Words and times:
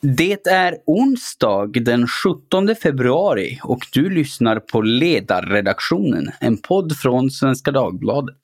Det 0.00 0.46
är 0.46 0.76
onsdag 0.86 1.66
den 1.66 2.06
17 2.24 2.74
februari 2.82 3.58
och 3.62 3.80
du 3.92 4.10
lyssnar 4.10 4.60
på 4.60 4.82
Ledarredaktionen, 4.82 6.30
en 6.40 6.56
podd 6.58 6.96
från 6.96 7.30
Svenska 7.30 7.70
Dagbladet. 7.70 8.36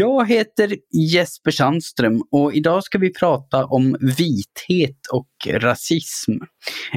Jag 0.00 0.28
heter 0.28 0.76
Jesper 0.92 1.50
Sandström 1.50 2.22
och 2.30 2.54
idag 2.54 2.84
ska 2.84 2.98
vi 2.98 3.12
prata 3.12 3.64
om 3.64 3.96
vithet 4.00 4.98
och 5.12 5.28
rasism. 5.48 6.32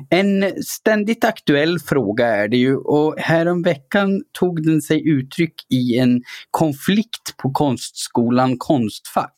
En 0.10 0.64
ständigt 0.64 1.24
aktuell 1.24 1.80
fråga 1.80 2.28
är 2.28 2.48
det 2.48 2.58
ju 2.58 2.76
och 2.76 3.20
häromveckan 3.20 4.22
tog 4.40 4.66
den 4.66 4.82
sig 4.82 5.10
uttryck 5.10 5.54
i 5.70 5.98
en 5.98 6.22
konflikt 6.52 7.38
på 7.38 7.52
konstskolan 7.52 8.58
Konstfack. 8.58 9.36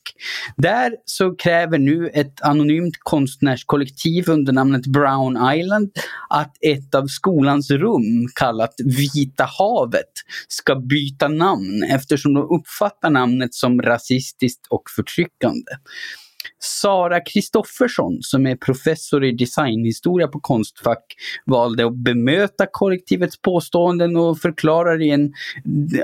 Där 0.58 0.92
så 1.06 1.36
kräver 1.36 1.78
nu 1.78 2.10
ett 2.14 2.42
anonymt 2.42 2.96
konstnärskollektiv 3.00 4.30
under 4.30 4.54
namnet 4.54 4.86
Brown 4.86 5.54
Island 5.54 5.92
att 6.30 6.54
ett 6.62 6.96
av 6.96 7.08
skolans 7.08 7.72
rum 7.72 8.28
kallat 8.36 8.74
Vita 8.86 9.50
havet 9.58 10.12
ska 10.48 10.76
byta 10.76 11.28
namn 11.28 11.84
eftersom 11.84 12.34
de 12.34 12.44
uppfattar 12.60 13.10
namnet 13.10 13.55
som 13.56 13.82
rasistiskt 13.82 14.68
och 14.70 14.84
förtryckande. 14.96 15.72
Sara 16.60 17.20
Kristoffersson, 17.20 18.18
som 18.22 18.48
är 18.48 18.56
professor 18.56 19.26
i 19.26 19.32
designhistoria 19.32 20.28
på 20.28 20.40
Konstfack, 20.40 21.04
valde 21.46 21.86
att 21.86 21.96
bemöta 21.96 22.66
kollektivets 22.72 23.42
påståenden 23.42 24.18
och 24.18 24.40
förklarar 24.40 25.02
i 25.02 25.10
en 25.10 25.34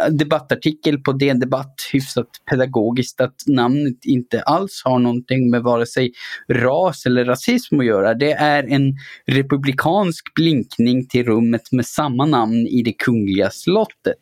debattartikel 0.09 0.97
på 0.97 1.11
DN 1.11 1.39
Debatt 1.39 1.75
hyfsat 1.93 2.27
pedagogiskt 2.49 3.21
att 3.21 3.35
namnet 3.47 4.05
inte 4.05 4.41
alls 4.41 4.81
har 4.85 4.99
någonting 4.99 5.49
med 5.49 5.63
vare 5.63 5.85
sig 5.85 6.11
ras 6.49 7.05
eller 7.05 7.25
rasism 7.25 7.79
att 7.79 7.85
göra. 7.85 8.13
Det 8.13 8.31
är 8.31 8.63
en 8.63 8.93
republikansk 9.27 10.33
blinkning 10.35 11.07
till 11.07 11.25
rummet 11.25 11.71
med 11.71 11.85
samma 11.85 12.25
namn 12.25 12.67
i 12.67 12.81
det 12.81 12.93
kungliga 12.93 13.49
slottet. 13.49 14.17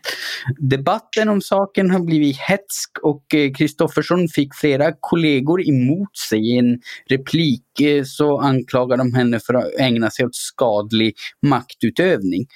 Debatten 0.58 1.30
om 1.30 1.42
saken 1.42 1.92
har 1.92 2.00
blivit 2.00 2.38
hetsk 2.38 2.90
och 3.04 3.36
eh, 3.36 3.52
Kristoffersson 3.54 4.28
fick 4.28 4.56
flera 4.56 4.94
kollegor 5.00 5.70
emot 5.70 6.09
sig. 6.18 6.54
I 6.54 6.58
en 6.58 6.80
replik 7.10 7.64
så 8.06 8.40
anklagar 8.40 8.98
de 8.98 9.14
henne 9.14 9.40
för 9.40 9.54
att 9.54 9.80
ägna 9.80 10.10
sig 10.10 10.26
åt 10.26 10.36
skadlig 10.36 11.14
maktutövning. 11.42 12.48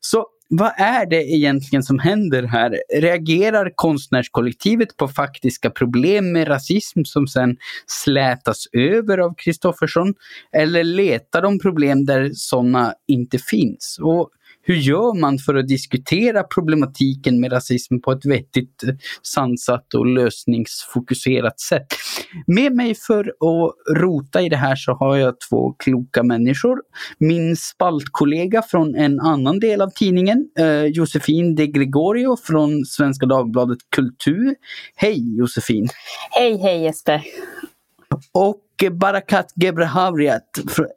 Så 0.00 0.26
vad 0.52 0.72
är 0.76 1.06
det 1.06 1.22
egentligen 1.22 1.82
som 1.82 1.98
händer 1.98 2.42
här? 2.42 2.78
Reagerar 2.94 3.72
konstnärskollektivet 3.74 4.96
på 4.96 5.08
faktiska 5.08 5.70
problem 5.70 6.32
med 6.32 6.48
rasism 6.48 7.04
som 7.04 7.26
sen 7.26 7.56
slätas 7.86 8.64
över 8.72 9.18
av 9.18 9.34
Kristoffersson? 9.34 10.14
Eller 10.52 10.84
letar 10.84 11.42
de 11.42 11.58
problem 11.58 12.04
där 12.04 12.30
sådana 12.34 12.94
inte 13.08 13.38
finns? 13.38 13.98
Och 14.02 14.30
hur 14.62 14.74
gör 14.74 15.20
man 15.20 15.38
för 15.38 15.54
att 15.54 15.68
diskutera 15.68 16.42
problematiken 16.42 17.40
med 17.40 17.52
rasism 17.52 18.00
på 18.00 18.12
ett 18.12 18.24
vettigt, 18.24 18.82
sansat 19.22 19.94
och 19.94 20.06
lösningsfokuserat 20.06 21.60
sätt? 21.60 21.86
Med 22.46 22.72
mig 22.72 22.94
för 22.94 23.20
att 23.20 23.96
rota 23.96 24.42
i 24.42 24.48
det 24.48 24.56
här 24.56 24.76
så 24.76 24.92
har 24.92 25.16
jag 25.16 25.34
två 25.50 25.72
kloka 25.72 26.22
människor. 26.22 26.78
Min 27.18 27.56
spaltkollega 27.56 28.62
från 28.62 28.94
en 28.94 29.20
annan 29.20 29.60
del 29.60 29.80
av 29.80 29.90
tidningen, 29.90 30.48
eh, 30.58 30.84
Josefin 30.84 31.54
de 31.54 31.66
Gregorio 31.66 32.36
från 32.36 32.84
Svenska 32.84 33.26
Dagbladet 33.26 33.78
Kultur. 33.96 34.54
Hej 34.94 35.38
Josefin! 35.38 35.88
Hej, 36.30 36.56
hej 36.56 36.82
Jesper! 36.82 37.22
Och 38.32 38.69
Barakat 38.88 39.52
Gebrehavriat, 39.56 40.42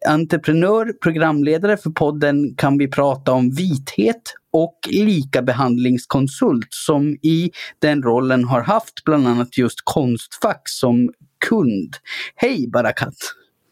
entreprenör, 0.08 0.94
programledare 1.02 1.78
för 1.78 1.90
podden 1.90 2.56
Kan 2.56 2.78
vi 2.78 2.88
prata 2.88 3.32
om 3.32 3.52
vithet 3.52 4.22
och 4.54 4.80
likabehandlingskonsult 4.92 6.68
som 6.70 7.18
i 7.22 7.52
den 7.80 8.04
rollen 8.04 8.44
har 8.44 8.62
haft 8.62 9.04
bland 9.06 9.28
annat 9.28 9.58
just 9.58 9.78
Konstfack 9.84 10.62
som 10.66 11.10
kund. 11.50 11.96
Hej 12.36 12.68
Barakat! 12.68 13.16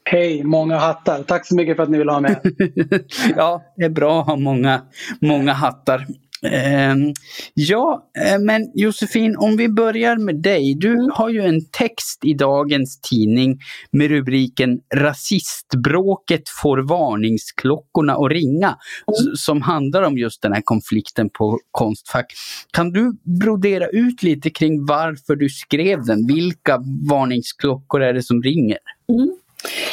Hej, 0.04 0.44
många 0.44 0.78
hattar. 0.78 1.24
Tack 1.24 1.48
så 1.48 1.56
mycket 1.56 1.76
för 1.76 1.84
att 1.84 1.90
ni 1.90 1.98
vill 1.98 2.10
ha 2.10 2.20
med. 2.20 2.42
ja, 3.36 3.64
det 3.78 3.84
är 3.84 3.90
bra 3.90 4.22
att 4.22 4.28
ha 4.28 4.36
många, 4.36 4.82
många 5.22 5.54
hattar. 5.54 6.08
Uh, 6.46 7.12
ja, 7.53 8.09
eh, 8.18 8.40
men 8.40 8.72
Josefin, 8.74 9.35
om 9.38 9.57
vi 9.57 9.69
börjar 9.69 10.18
med 10.18 10.35
dig. 10.35 10.75
Du 10.75 11.09
har 11.13 11.29
ju 11.29 11.41
en 11.41 11.66
text 11.72 12.25
i 12.25 12.34
dagens 12.34 13.02
tidning 13.02 13.59
med 13.91 14.09
rubriken 14.09 14.80
Rasistbråket 14.96 16.50
får 16.62 16.78
varningsklockorna 16.78 18.13
att 18.13 18.31
ringa, 18.31 18.68
mm. 18.68 19.35
som 19.35 19.62
handlar 19.62 20.03
om 20.03 20.18
just 20.18 20.41
den 20.41 20.53
här 20.53 20.62
konflikten 20.62 21.30
på 21.30 21.59
Konstfack. 21.72 22.34
Kan 22.72 22.91
du 22.91 23.18
brodera 23.41 23.88
ut 23.88 24.24
lite 24.24 24.50
kring 24.50 24.85
varför 24.85 25.35
du 25.35 25.50
skrev 25.50 26.06
den? 26.06 26.28
Vilka 26.28 26.84
varningsklockor 27.09 28.01
är 28.01 28.13
det 28.13 28.24
som 28.24 28.44
ringer? 28.44 28.78
Mm. 29.09 29.35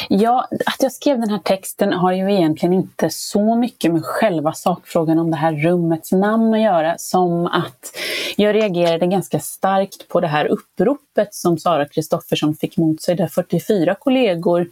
Ja, 0.09 0.47
att 0.65 0.83
jag 0.83 0.91
skrev 0.91 1.19
den 1.19 1.29
här 1.29 1.39
texten 1.39 1.93
har 1.93 2.11
ju 2.11 2.33
egentligen 2.33 2.73
inte 2.73 3.09
så 3.09 3.55
mycket 3.55 3.91
med 3.93 4.05
själva 4.05 4.53
sakfrågan 4.53 5.19
om 5.19 5.31
det 5.31 5.37
här 5.37 5.53
rummets 5.53 6.11
namn 6.11 6.53
att 6.53 6.61
göra 6.61 6.97
som 6.97 7.45
att 7.45 7.95
jag 8.35 8.55
reagerade 8.55 9.07
ganska 9.07 9.39
starkt 9.39 10.07
på 10.07 10.21
det 10.21 10.27
här 10.27 10.45
uppropet 10.45 11.33
som 11.33 11.57
Sara 11.57 11.85
Kristoffersson 11.85 12.55
fick 12.55 12.77
mot 12.77 13.01
sig 13.01 13.15
där 13.15 13.27
44 13.27 13.95
kollegor 13.95 14.67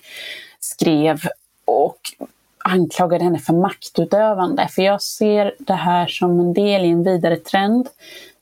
skrev 0.60 1.20
och 1.66 2.00
anklagade 2.60 3.24
henne 3.24 3.40
för 3.40 3.54
maktutövande. 3.54 4.68
För 4.72 4.82
jag 4.82 5.02
ser 5.02 5.56
det 5.60 5.74
här 5.74 6.08
som 6.08 6.40
en 6.40 6.54
del 6.54 6.86
i 6.86 6.88
en 6.88 7.04
vidare 7.04 7.36
trend 7.38 7.88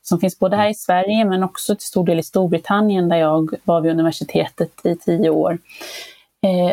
som 0.02 0.20
finns 0.20 0.38
både 0.38 0.56
här 0.56 0.68
i 0.68 0.74
Sverige 0.74 1.24
men 1.24 1.42
också 1.42 1.76
till 1.76 1.86
stor 1.86 2.06
del 2.06 2.18
i 2.18 2.22
Storbritannien 2.22 3.08
där 3.08 3.16
jag 3.16 3.50
var 3.64 3.80
vid 3.80 3.92
universitetet 3.92 4.86
i 4.86 4.96
tio 4.96 5.30
år 5.30 5.58
Eh, 6.46 6.72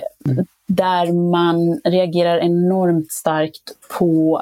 där 0.67 1.11
man 1.31 1.81
reagerar 1.84 2.38
enormt 2.38 3.11
starkt 3.11 3.89
på 3.97 4.41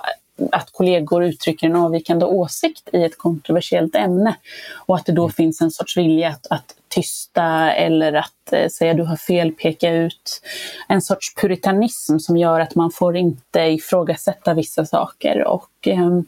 att 0.52 0.72
kollegor 0.72 1.24
uttrycker 1.24 1.68
en 1.68 1.76
avvikande 1.76 2.26
åsikt 2.26 2.90
i 2.94 3.04
ett 3.04 3.18
kontroversiellt 3.18 3.96
ämne 3.96 4.36
och 4.76 4.96
att 4.96 5.06
det 5.06 5.12
då 5.12 5.24
mm. 5.24 5.32
finns 5.32 5.62
en 5.62 5.72
sorts 5.72 5.98
vilja 5.98 6.30
att, 6.30 6.48
att 6.50 6.76
tysta 6.88 7.74
eller 7.74 8.14
att 8.14 8.54
eh, 8.54 8.70
säga 8.70 8.94
du 8.94 9.04
har 9.04 9.16
fel, 9.16 9.52
peka 9.52 9.92
ut. 9.92 10.42
En 10.88 11.02
sorts 11.02 11.36
puritanism 11.36 12.18
som 12.18 12.38
gör 12.38 12.60
att 12.60 12.76
man 12.76 12.92
får 12.92 13.18
inte 13.18 13.60
ifrågasätta 13.60 14.54
vissa 14.54 14.86
saker. 14.86 15.48
Och, 15.48 15.88
eh, 15.88 16.20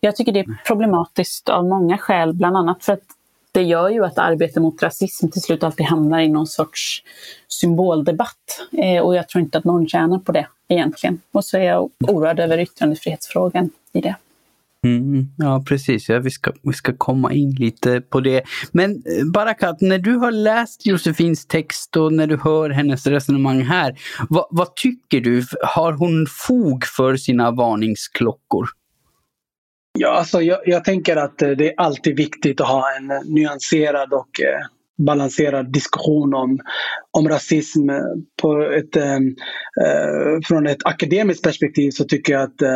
jag 0.00 0.16
tycker 0.16 0.32
det 0.32 0.40
är 0.40 0.62
problematiskt 0.66 1.48
av 1.48 1.64
många 1.64 1.98
skäl, 1.98 2.32
bland 2.34 2.56
annat 2.56 2.84
för 2.84 2.92
att 2.92 3.17
det 3.58 3.64
gör 3.64 3.88
ju 3.88 4.04
att 4.04 4.18
arbete 4.18 4.60
mot 4.60 4.82
rasism 4.82 5.28
till 5.28 5.42
slut 5.42 5.62
alltid 5.62 5.86
hamnar 5.86 6.20
i 6.20 6.28
någon 6.28 6.46
sorts 6.46 7.02
symboldebatt. 7.48 8.60
Eh, 8.72 9.02
och 9.02 9.14
jag 9.14 9.28
tror 9.28 9.42
inte 9.44 9.58
att 9.58 9.64
någon 9.64 9.88
tjänar 9.88 10.18
på 10.18 10.32
det 10.32 10.46
egentligen. 10.68 11.20
Och 11.32 11.44
så 11.44 11.56
är 11.56 11.62
jag 11.62 11.90
oroad 12.08 12.40
över 12.40 12.58
yttrandefrihetsfrågan 12.58 13.70
i 13.92 14.00
det. 14.00 14.14
Mm, 14.84 15.26
ja 15.38 15.64
precis, 15.68 16.08
ja, 16.08 16.18
vi, 16.18 16.30
ska, 16.30 16.52
vi 16.62 16.72
ska 16.72 16.96
komma 16.96 17.32
in 17.32 17.50
lite 17.50 18.00
på 18.00 18.20
det. 18.20 18.42
Men 18.72 18.90
eh, 18.90 19.24
Barakat, 19.32 19.80
när 19.80 19.98
du 19.98 20.16
har 20.16 20.30
läst 20.30 20.86
Josefins 20.86 21.46
text 21.46 21.96
och 21.96 22.12
när 22.12 22.26
du 22.26 22.36
hör 22.36 22.70
hennes 22.70 23.06
resonemang 23.06 23.62
här, 23.62 23.98
vad, 24.28 24.46
vad 24.50 24.76
tycker 24.76 25.20
du? 25.20 25.44
Har 25.62 25.92
hon 25.92 26.26
fog 26.46 26.84
för 26.84 27.16
sina 27.16 27.50
varningsklockor? 27.50 28.68
Ja, 30.00 30.08
alltså 30.08 30.42
jag, 30.42 30.58
jag, 30.64 30.84
tänker 30.84 31.16
att 31.16 31.42
eh, 31.42 31.50
det 31.50 31.68
är 31.68 31.74
alltid 31.76 32.16
viktigt 32.16 32.60
att 32.60 32.68
ha 32.68 32.96
en 32.96 33.10
eh, 33.10 33.20
nyanserad 33.24 34.12
och 34.12 34.40
eh, 34.40 34.66
balanserad 35.06 35.72
diskussion 35.72 36.34
om, 36.34 36.58
om 37.10 37.28
rasism. 37.28 37.88
På 38.42 38.62
ett, 38.62 38.96
eh, 38.96 39.14
eh, 39.84 40.38
från 40.48 40.66
ett 40.66 40.84
akademiskt 40.84 41.42
perspektiv 41.42 41.90
så 41.90 42.04
tycker 42.04 42.32
jag 42.32 42.42
att 42.42 42.62
eh, 42.62 42.68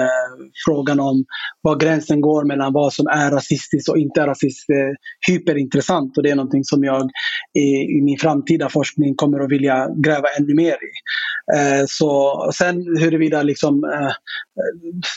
frågan 0.66 1.00
om 1.00 1.24
var 1.62 1.76
gränsen 1.76 2.20
går 2.20 2.44
mellan 2.44 2.72
vad 2.72 2.92
som 2.92 3.06
är 3.06 3.30
rasistiskt 3.30 3.88
och 3.88 3.98
inte 3.98 4.26
rasistiskt 4.26 4.70
är 4.70 4.96
hyperintressant 5.32 6.16
och 6.16 6.22
det 6.22 6.30
är 6.30 6.36
någonting 6.36 6.64
som 6.64 6.84
jag 6.84 7.10
i, 7.58 7.98
i 7.98 8.02
min 8.02 8.18
framtida 8.18 8.68
forskning 8.68 9.14
kommer 9.14 9.40
att 9.40 9.50
vilja 9.50 9.88
gräva 10.04 10.28
ännu 10.38 10.54
mer 10.54 10.72
i. 10.72 10.92
Eh, 11.54 11.84
så 11.86 12.42
sen 12.54 12.76
huruvida 13.00 13.42
liksom, 13.42 13.84
eh, 13.84 14.12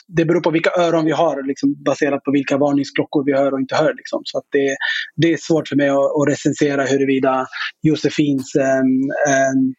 det 0.08 0.26
beror 0.26 0.42
på 0.42 0.52
vilka 0.52 0.70
öron 0.70 1.06
vi 1.06 1.12
har 1.12 1.48
liksom, 1.48 1.84
baserat 1.84 2.24
på 2.24 2.32
vilka 2.32 2.58
varningsklockor 2.58 3.26
vi 3.26 3.34
hör 3.34 3.54
och 3.54 3.60
inte 3.60 3.76
hör. 3.76 3.94
Liksom. 3.94 4.22
Så 4.24 4.38
att 4.38 4.46
det, 4.52 4.76
det 5.16 5.34
är 5.34 5.38
svårt 5.38 5.68
för 5.68 5.76
mig 5.76 5.90
att, 5.90 5.98
att 5.98 6.28
recensera 6.30 6.86
huruvida 6.86 7.48
Josefins 7.82 8.56
um, 8.56 9.12
um, 9.54 9.74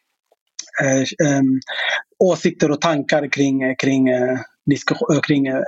um, 1.27 1.59
åsikter 2.19 2.71
och 2.71 2.81
tankar 2.81 3.31
kring, 3.31 3.75
kring 3.75 4.13
uh, 4.13 4.39
kring 5.27 5.51
uh, 5.51 5.61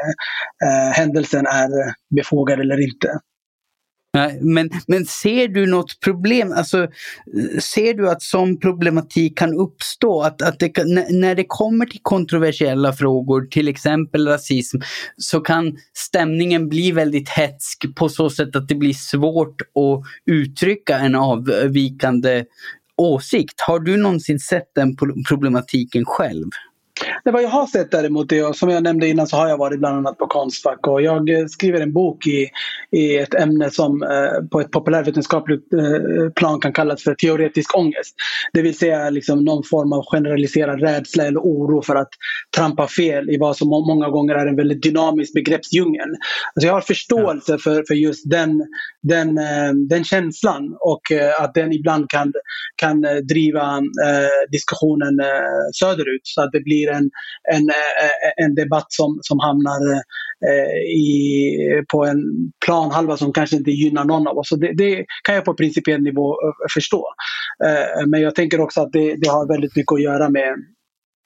händelsen 0.93 1.45
är 1.45 1.69
befogade 2.15 2.61
eller 2.61 2.83
inte. 2.83 3.19
Men, 4.41 4.69
men 4.87 5.05
ser 5.05 5.47
du 5.47 5.65
något 5.65 5.99
problem, 5.99 6.51
alltså 6.51 6.87
ser 7.59 7.93
du 7.93 8.09
att 8.09 8.21
sån 8.21 8.59
problematik 8.59 9.37
kan 9.37 9.53
uppstå? 9.53 10.21
Att, 10.21 10.41
att 10.41 10.59
det, 10.59 10.71
när 11.09 11.35
det 11.35 11.45
kommer 11.47 11.85
till 11.85 11.99
kontroversiella 12.01 12.93
frågor, 12.93 13.47
till 13.51 13.67
exempel 13.67 14.27
rasism, 14.27 14.77
så 15.17 15.39
kan 15.39 15.77
stämningen 15.93 16.69
bli 16.69 16.91
väldigt 16.91 17.29
hetsk 17.29 17.95
på 17.95 18.09
så 18.09 18.29
sätt 18.29 18.55
att 18.55 18.67
det 18.67 18.75
blir 18.75 18.93
svårt 18.93 19.61
att 19.61 20.03
uttrycka 20.25 20.97
en 20.97 21.15
avvikande 21.15 22.45
åsikt. 22.97 23.61
Har 23.67 23.79
du 23.79 23.97
någonsin 23.97 24.39
sett 24.39 24.75
den 24.75 24.95
problematiken 25.27 26.05
själv? 26.05 26.49
Det 27.23 27.31
vad 27.31 27.43
jag 27.43 27.49
har 27.49 27.67
sett 27.67 27.91
däremot, 27.91 28.31
är, 28.31 28.53
som 28.53 28.69
jag 28.69 28.83
nämnde 28.83 29.07
innan 29.07 29.27
så 29.27 29.37
har 29.37 29.49
jag 29.49 29.57
varit 29.57 29.79
bland 29.79 29.97
annat 29.97 30.17
på 30.17 30.27
Konstfack 30.27 30.87
och 30.87 31.01
jag 31.01 31.29
eh, 31.29 31.45
skriver 31.45 31.81
en 31.81 31.93
bok 31.93 32.27
i, 32.27 32.49
i 32.91 33.17
ett 33.17 33.33
ämne 33.33 33.69
som 33.69 34.03
eh, 34.03 34.47
på 34.51 34.61
ett 34.61 34.71
populärvetenskapligt 34.71 35.73
eh, 35.73 36.31
plan 36.35 36.59
kan 36.59 36.73
kallas 36.73 37.03
för 37.03 37.15
teoretisk 37.15 37.77
ångest. 37.77 38.15
Det 38.53 38.61
vill 38.61 38.77
säga 38.77 39.09
liksom 39.09 39.43
någon 39.43 39.63
form 39.63 39.93
av 39.93 40.03
generaliserad 40.11 40.81
rädsla 40.81 41.23
eller 41.23 41.39
oro 41.39 41.81
för 41.81 41.95
att 41.95 42.09
trampa 42.55 42.87
fel 42.87 43.29
i 43.29 43.37
vad 43.37 43.57
som 43.57 43.69
många 43.69 44.09
gånger 44.09 44.35
är 44.35 44.47
en 44.47 44.55
väldigt 44.55 44.83
dynamisk 44.83 45.33
begreppsdjungel. 45.33 46.09
Alltså 46.55 46.67
jag 46.67 46.73
har 46.73 46.81
förståelse 46.81 47.57
för, 47.57 47.83
för 47.87 47.93
just 47.93 48.29
den, 48.29 48.63
den, 49.03 49.37
eh, 49.37 49.73
den 49.89 50.03
känslan 50.03 50.77
och 50.79 51.11
eh, 51.11 51.43
att 51.43 51.53
den 51.53 51.73
ibland 51.73 52.09
kan, 52.09 52.33
kan 52.75 53.01
driva 53.23 53.77
eh, 53.77 54.51
diskussionen 54.51 55.19
söderut 55.73 56.21
så 56.23 56.41
att 56.41 56.51
det 56.51 56.59
blir 56.59 56.88
en, 56.89 57.09
en, 57.53 57.69
eh, 57.69 58.45
en 58.45 58.55
debatt 58.55 58.85
som, 58.89 59.19
som 59.21 59.39
hamnar 59.39 59.93
eh, 60.47 60.79
i, 60.97 61.83
på 61.91 62.05
en 62.05 62.21
planhalva 62.65 63.17
som 63.17 63.33
kanske 63.33 63.55
inte 63.55 63.71
gynnar 63.71 64.05
någon 64.05 64.27
av 64.27 64.37
oss. 64.37 64.49
Så 64.49 64.55
det, 64.55 64.73
det 64.73 65.05
kan 65.23 65.35
jag 65.35 65.45
på 65.45 65.53
principiell 65.53 66.01
nivå 66.01 66.31
eh, 66.31 66.53
förstå. 66.73 67.05
Men 68.07 68.21
jag 68.21 68.35
tänker 68.35 68.61
också 68.61 68.81
att 68.81 68.91
det, 68.91 69.15
det 69.15 69.29
har 69.29 69.47
väldigt 69.47 69.75
mycket 69.75 69.93
att 69.93 70.01
göra 70.01 70.29
med 70.29 70.55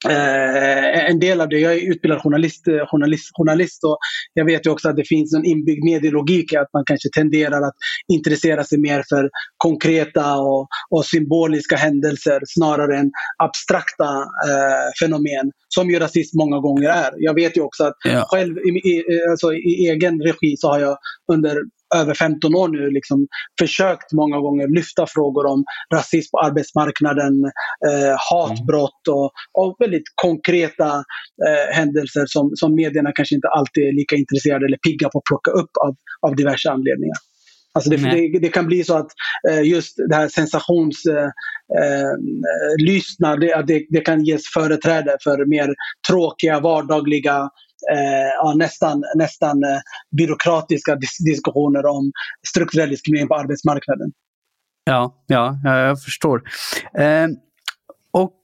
Eh, 0.10 1.10
en 1.10 1.20
del 1.20 1.42
av 1.42 1.50
det, 1.50 1.60
jag 1.60 1.74
är 1.74 1.92
utbildad 1.92 2.22
journalist, 2.22 2.68
eh, 2.68 2.86
journalist, 2.88 3.30
journalist 3.34 3.84
och 3.84 3.98
jag 4.34 4.46
vet 4.46 4.66
ju 4.66 4.70
också 4.70 4.90
att 4.90 4.96
det 4.96 5.08
finns 5.08 5.34
en 5.34 5.46
inbyggd 5.46 5.84
medielogik 5.84 6.54
att 6.54 6.74
man 6.74 6.84
kanske 6.86 7.10
tenderar 7.10 7.62
att 7.62 7.74
intressera 8.14 8.64
sig 8.64 8.80
mer 8.80 9.04
för 9.10 9.30
konkreta 9.58 10.38
och, 10.38 10.68
och 10.90 11.06
symboliska 11.06 11.76
händelser 11.76 12.40
snarare 12.48 12.98
än 12.98 13.12
abstrakta 13.44 14.10
eh, 14.48 15.06
fenomen 15.06 15.52
som 15.68 15.90
ju 15.90 16.00
rasism 16.00 16.38
många 16.38 16.60
gånger 16.60 16.90
är. 16.90 17.12
Jag 17.18 17.34
vet 17.34 17.58
ju 17.58 17.62
också 17.62 17.84
att 17.84 17.98
ja. 18.04 18.26
själv 18.30 18.58
i, 18.58 18.70
i, 18.70 19.04
alltså, 19.32 19.54
i 19.54 19.90
egen 19.90 20.22
regi 20.22 20.56
så 20.58 20.68
har 20.68 20.80
jag 20.80 20.98
under 21.32 21.58
över 21.96 22.14
15 22.14 22.56
år 22.56 22.68
nu 22.68 22.90
liksom 22.90 23.28
försökt 23.60 24.14
många 24.14 24.40
gånger 24.40 24.68
lyfta 24.68 25.06
frågor 25.08 25.46
om 25.46 25.64
rasism 25.94 26.32
på 26.32 26.40
arbetsmarknaden, 26.40 27.34
eh, 27.90 28.16
hatbrott 28.30 29.08
och, 29.10 29.32
och 29.62 29.76
väldigt 29.80 30.08
konkreta 30.16 30.90
eh, 31.48 31.76
händelser 31.76 32.24
som, 32.28 32.52
som 32.56 32.76
medierna 32.76 33.12
kanske 33.12 33.36
inte 33.36 33.48
alltid 33.48 33.84
är 33.84 33.96
lika 34.02 34.16
intresserade 34.16 34.66
eller 34.66 34.78
pigga 34.78 35.10
på 35.10 35.18
att 35.18 35.30
plocka 35.30 35.52
upp 35.52 35.72
av, 35.86 35.96
av 36.28 36.36
diverse 36.36 36.72
anledningar. 36.72 37.18
Alltså 37.76 37.90
det, 37.90 37.98
det, 37.98 38.40
det, 38.40 38.50
kan 38.50 38.68
bli 38.68 38.84
så 38.84 38.98
att 38.98 39.08
eh, 39.50 39.62
just 39.62 39.96
det 40.10 40.16
här 40.16 40.28
sensationslystna, 40.28 43.28
eh, 43.28 43.34
eh 43.34 43.66
det, 43.66 43.86
det, 43.90 44.02
kan 44.02 44.24
ges 44.24 44.42
företräde 44.54 45.18
för 45.24 45.46
mer 45.46 45.76
tråkiga 46.10 46.60
vardagliga 46.60 47.50
Eh, 47.92 48.32
ja, 48.36 48.54
nästan, 48.58 49.04
nästan 49.16 49.64
eh, 49.64 49.80
byråkratiska 50.18 50.96
dis 50.96 51.18
diskussioner 51.18 51.86
om 51.86 52.12
strukturell 52.48 52.90
diskriminering 52.90 53.28
på 53.28 53.36
arbetsmarknaden. 53.36 54.12
Ja, 54.86 55.24
ja, 55.28 55.60
jag 55.64 56.02
förstår. 56.02 56.42
Eh, 56.98 57.28
och 58.12 58.40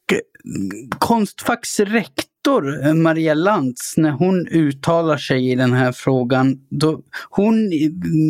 Konstfacks 1.00 1.80
rektor 1.80 2.29
doktor 2.50 2.86
eh, 2.86 2.94
Maria 2.94 3.34
Lantz, 3.34 3.98
när 3.98 4.12
hon 4.12 4.48
uttalar 4.48 5.18
sig 5.18 5.52
i 5.52 5.56
den 5.56 5.74
här 5.74 5.92
frågan, 5.92 6.56
då, 6.70 7.02
hon 7.30 7.70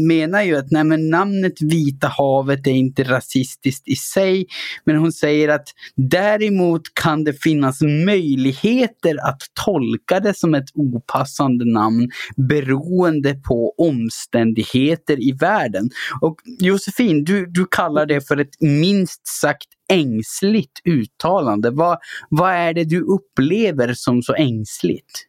menar 0.07 0.43
ju 0.43 0.55
att 0.55 0.71
nej, 0.71 0.83
men 0.83 1.09
namnet 1.09 1.61
Vita 1.61 2.07
havet 2.07 2.67
är 2.67 2.71
inte 2.71 3.03
rasistiskt 3.03 3.87
i 3.87 3.95
sig, 3.95 4.45
men 4.85 4.95
hon 4.95 5.11
säger 5.11 5.49
att 5.49 5.67
däremot 5.95 6.81
kan 6.93 7.23
det 7.23 7.33
finnas 7.33 7.81
möjligheter 7.81 9.27
att 9.29 9.41
tolka 9.65 10.19
det 10.19 10.37
som 10.37 10.55
ett 10.55 10.69
opassande 10.73 11.73
namn 11.73 12.09
beroende 12.49 13.33
på 13.33 13.73
omständigheter 13.77 15.23
i 15.23 15.31
världen. 15.31 15.89
Och 16.21 16.35
Josefin, 16.59 17.23
du, 17.23 17.45
du 17.45 17.65
kallar 17.71 18.05
det 18.05 18.27
för 18.27 18.37
ett 18.37 18.61
minst 18.61 19.27
sagt 19.41 19.78
ängsligt 19.89 20.81
uttalande. 20.83 21.69
Vad, 21.71 21.97
vad 22.29 22.51
är 22.51 22.73
det 22.73 22.83
du 22.83 23.01
upplever 23.01 23.93
som 23.93 24.21
så 24.21 24.33
ängsligt? 24.33 25.25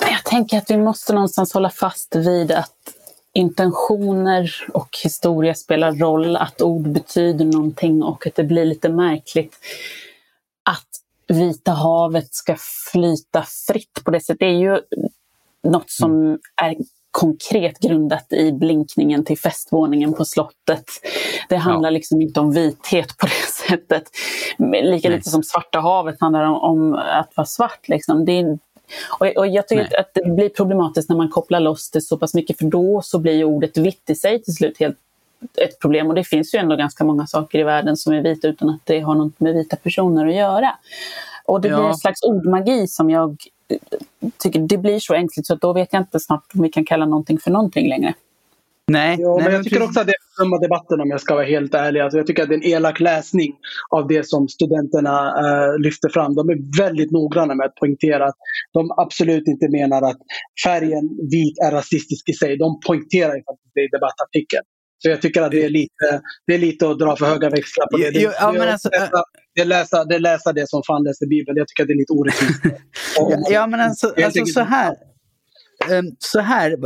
Jag 0.00 0.24
tänker 0.24 0.58
att 0.58 0.70
vi 0.70 0.76
måste 0.76 1.12
någonstans 1.12 1.54
hålla 1.54 1.70
fast 1.70 2.16
vid 2.16 2.52
att 2.52 2.94
intentioner 3.34 4.50
och 4.72 4.88
historia 5.04 5.54
spelar 5.54 5.92
roll, 5.92 6.36
att 6.36 6.62
ord 6.62 6.88
betyder 6.88 7.44
någonting 7.44 8.02
och 8.02 8.26
att 8.26 8.34
det 8.34 8.44
blir 8.44 8.64
lite 8.64 8.88
märkligt 8.88 9.56
att 10.62 10.86
Vita 11.28 11.72
havet 11.72 12.34
ska 12.34 12.56
flyta 12.92 13.44
fritt 13.66 14.04
på 14.04 14.10
det 14.10 14.20
sättet. 14.20 14.40
Det 14.40 14.46
är 14.46 14.58
ju 14.58 14.80
något 15.62 15.90
som 15.90 16.12
mm. 16.12 16.38
är 16.62 16.76
konkret 17.10 17.78
grundat 17.78 18.32
i 18.32 18.52
blinkningen 18.52 19.24
till 19.24 19.38
festvåningen 19.38 20.12
på 20.12 20.24
slottet. 20.24 20.84
Det 21.48 21.56
handlar 21.56 21.90
ja. 21.90 21.94
liksom 21.94 22.20
inte 22.20 22.40
om 22.40 22.52
vithet 22.52 23.16
på 23.16 23.26
det 23.26 23.51
sättet. 23.72 24.02
Lika 24.58 25.08
Nej. 25.08 25.16
lite 25.16 25.30
som 25.30 25.42
Svarta 25.42 25.80
havet 25.80 26.20
handlar 26.20 26.44
om, 26.44 26.56
om 26.56 26.94
att 26.94 27.36
vara 27.36 27.46
svart. 27.46 27.88
Liksom. 27.88 28.24
Det 28.24 28.32
är, 28.32 28.58
och, 29.20 29.26
och, 29.36 29.46
jag 29.46 29.68
tycker 29.68 29.88
Nej. 29.90 30.00
att 30.00 30.10
det 30.14 30.30
blir 30.30 30.48
problematiskt 30.48 31.08
när 31.08 31.16
man 31.16 31.28
kopplar 31.28 31.60
loss 31.60 31.90
det 31.90 32.00
så 32.00 32.18
pass 32.18 32.34
mycket 32.34 32.58
för 32.58 32.64
då 32.64 33.02
så 33.02 33.18
blir 33.18 33.44
ordet 33.44 33.76
vitt 33.76 34.10
i 34.10 34.14
sig 34.14 34.42
till 34.42 34.54
slut 34.54 34.80
helt 34.80 34.96
ett 35.56 35.78
problem. 35.80 36.06
Och 36.06 36.14
det 36.14 36.24
finns 36.24 36.54
ju 36.54 36.58
ändå 36.58 36.76
ganska 36.76 37.04
många 37.04 37.26
saker 37.26 37.58
i 37.58 37.62
världen 37.62 37.96
som 37.96 38.12
är 38.12 38.22
vita 38.22 38.48
utan 38.48 38.70
att 38.70 38.80
det 38.84 39.00
har 39.00 39.14
något 39.14 39.40
med 39.40 39.54
vita 39.54 39.76
personer 39.76 40.26
att 40.26 40.34
göra. 40.34 40.76
Och 41.44 41.60
det 41.60 41.68
ja. 41.68 41.76
blir 41.76 41.88
en 41.88 41.96
slags 41.96 42.22
ordmagi 42.22 42.86
som 42.86 43.10
jag 43.10 43.36
tycker 44.38 44.60
det 44.60 44.78
blir 44.78 44.98
så 45.00 45.14
ängsligt 45.14 45.46
så 45.46 45.54
då 45.54 45.72
vet 45.72 45.92
jag 45.92 46.02
inte 46.02 46.20
snart 46.20 46.44
om 46.54 46.62
vi 46.62 46.68
kan 46.68 46.84
kalla 46.84 47.06
någonting 47.06 47.38
för 47.38 47.50
någonting 47.50 47.88
längre. 47.88 48.14
Nej, 48.92 49.16
ja, 49.20 49.34
nej, 49.36 49.44
men 49.44 49.54
jag 49.54 49.64
tycker 49.64 49.76
precis. 49.76 49.88
också 49.88 50.00
att 50.00 50.06
det 50.06 50.12
är 50.12 50.44
en 50.44 50.60
debatten 50.60 51.00
om 51.00 51.08
jag 51.10 51.20
ska 51.20 51.34
vara 51.34 51.44
helt 51.44 51.74
ärlig. 51.74 52.00
Alltså 52.00 52.18
jag 52.18 52.26
tycker 52.26 52.42
att 52.42 52.48
det 52.48 52.54
är 52.54 52.64
en 52.64 52.72
elak 52.74 53.00
läsning 53.00 53.50
av 53.90 54.08
det 54.08 54.26
som 54.26 54.48
studenterna 54.48 55.14
uh, 55.42 55.78
lyfter 55.84 56.08
fram. 56.08 56.34
De 56.34 56.48
är 56.48 56.78
väldigt 56.82 57.10
noggranna 57.10 57.54
med 57.54 57.66
att 57.66 57.74
poängtera 57.74 58.26
att 58.26 58.38
de 58.72 58.90
absolut 58.96 59.48
inte 59.48 59.68
menar 59.68 60.02
att 60.10 60.20
färgen 60.64 61.04
vit 61.30 61.58
är 61.66 61.70
rasistisk 61.70 62.28
i 62.28 62.32
sig. 62.32 62.58
De 62.58 62.80
poängterar 62.86 63.32
det 63.74 63.80
i 63.80 63.88
debattartikeln. 63.88 64.64
Så 65.02 65.08
jag 65.08 65.22
tycker 65.22 65.42
att 65.42 65.50
det 65.50 65.64
är 65.64 65.68
lite, 65.68 66.20
det 66.46 66.54
är 66.54 66.58
lite 66.58 66.90
att 66.90 66.98
dra 66.98 67.16
för 67.16 67.26
höga 67.26 67.50
växlar 67.50 67.86
på 67.90 67.96
det. 67.96 68.10
Det, 68.10 68.20
ja, 68.20 68.52
det, 68.52 68.72
alltså, 68.72 68.88
läsa, 68.90 69.24
det, 69.54 69.60
är 69.60 69.64
läsa, 69.64 70.04
det 70.04 70.18
läsa 70.18 70.52
det 70.52 70.68
som 70.68 70.82
fan 70.86 71.04
läser 71.04 71.26
Bibeln. 71.26 71.56
Jag 71.56 71.68
tycker 71.68 71.82
att 71.82 71.88
det 71.88 71.92
är 71.92 72.02
lite 72.04 72.12
orättvist. 72.12 72.60
ja, 73.50 73.66
men 73.66 73.80
alltså, 73.80 74.14
alltså 74.24 74.44
så 74.44 74.60
här. 74.60 74.94
Ehm, 75.90 76.04
så 76.18 76.40
här, 76.40 76.76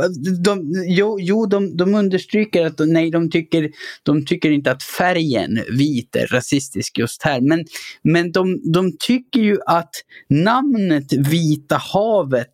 de, 0.43 0.85
jo, 0.87 1.17
jo 1.19 1.45
de, 1.45 1.77
de 1.77 1.95
understryker 1.95 2.65
att 2.65 2.79
nej, 2.79 3.11
de 3.11 3.29
tycker, 3.29 3.69
de 4.03 4.25
tycker 4.25 4.51
inte 4.51 4.71
att 4.71 4.83
färgen 4.83 5.59
vit 5.77 6.15
är 6.15 6.27
rasistisk 6.27 6.97
just 6.97 7.23
här. 7.23 7.41
Men, 7.41 7.65
men 8.01 8.31
de, 8.31 8.71
de 8.73 8.97
tycker 8.99 9.39
ju 9.39 9.57
att 9.65 9.91
namnet 10.29 11.13
Vita 11.13 11.77
havet 11.93 12.53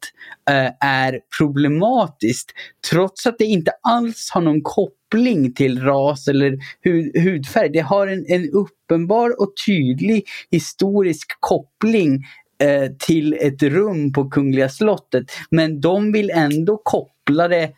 eh, 0.49 0.87
är 0.87 1.19
problematiskt 1.37 2.51
trots 2.89 3.25
att 3.27 3.37
det 3.37 3.45
inte 3.45 3.71
alls 3.81 4.29
har 4.33 4.41
någon 4.41 4.61
koppling 4.61 5.53
till 5.53 5.81
ras 5.81 6.27
eller 6.27 6.57
hud, 6.81 7.17
hudfärg. 7.17 7.69
Det 7.69 7.79
har 7.79 8.07
en, 8.07 8.25
en 8.27 8.49
uppenbar 8.49 9.41
och 9.41 9.53
tydlig 9.67 10.23
historisk 10.51 11.27
koppling 11.39 12.23
Eh, 12.57 12.91
till 12.99 13.33
ett 13.33 13.63
rum 13.63 14.13
på 14.13 14.29
Kungliga 14.29 14.69
slottet. 14.69 15.25
Men 15.51 15.81
de 15.81 16.11
vill 16.11 16.29
ändå 16.29 16.81
koppla 16.83 17.47
det 17.47 17.71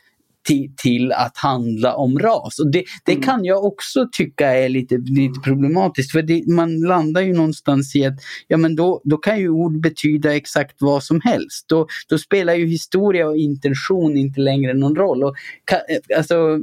till, 0.48 0.74
till, 0.77 1.12
att 1.12 1.38
handla 1.38 1.96
om 1.96 2.20
ras. 2.20 2.60
Och 2.60 2.72
det, 2.72 2.84
det 3.05 3.12
mm. 3.12 3.24
kan 3.24 3.46
jag 3.46 3.65
också 3.65 4.08
tycka 4.12 4.53
är 4.53 4.70
lite, 4.70 4.98
lite 4.98 5.39
problematiskt. 5.39 6.12
För 6.12 6.22
det, 6.22 6.48
man 6.48 6.79
landar 6.79 7.22
ju 7.22 7.34
någonstans 7.34 7.96
i 7.96 8.05
att 8.05 8.13
ja, 8.48 8.58
men 8.58 8.75
då, 8.75 9.01
då 9.03 9.17
kan 9.17 9.39
ju 9.39 9.50
ord 9.50 9.82
betyda 9.82 10.36
exakt 10.36 10.75
vad 10.79 11.03
som 11.03 11.22
helst. 11.22 11.65
Då, 11.67 11.88
då 12.10 12.17
spelar 12.17 12.53
ju 12.53 12.67
historia 12.67 13.27
och 13.27 13.38
intention 13.38 14.17
inte 14.17 14.41
längre 14.41 14.74
någon 14.74 14.96
roll. 14.96 15.24
Och, 15.24 15.36
kan, 15.65 15.79
alltså, 16.17 16.60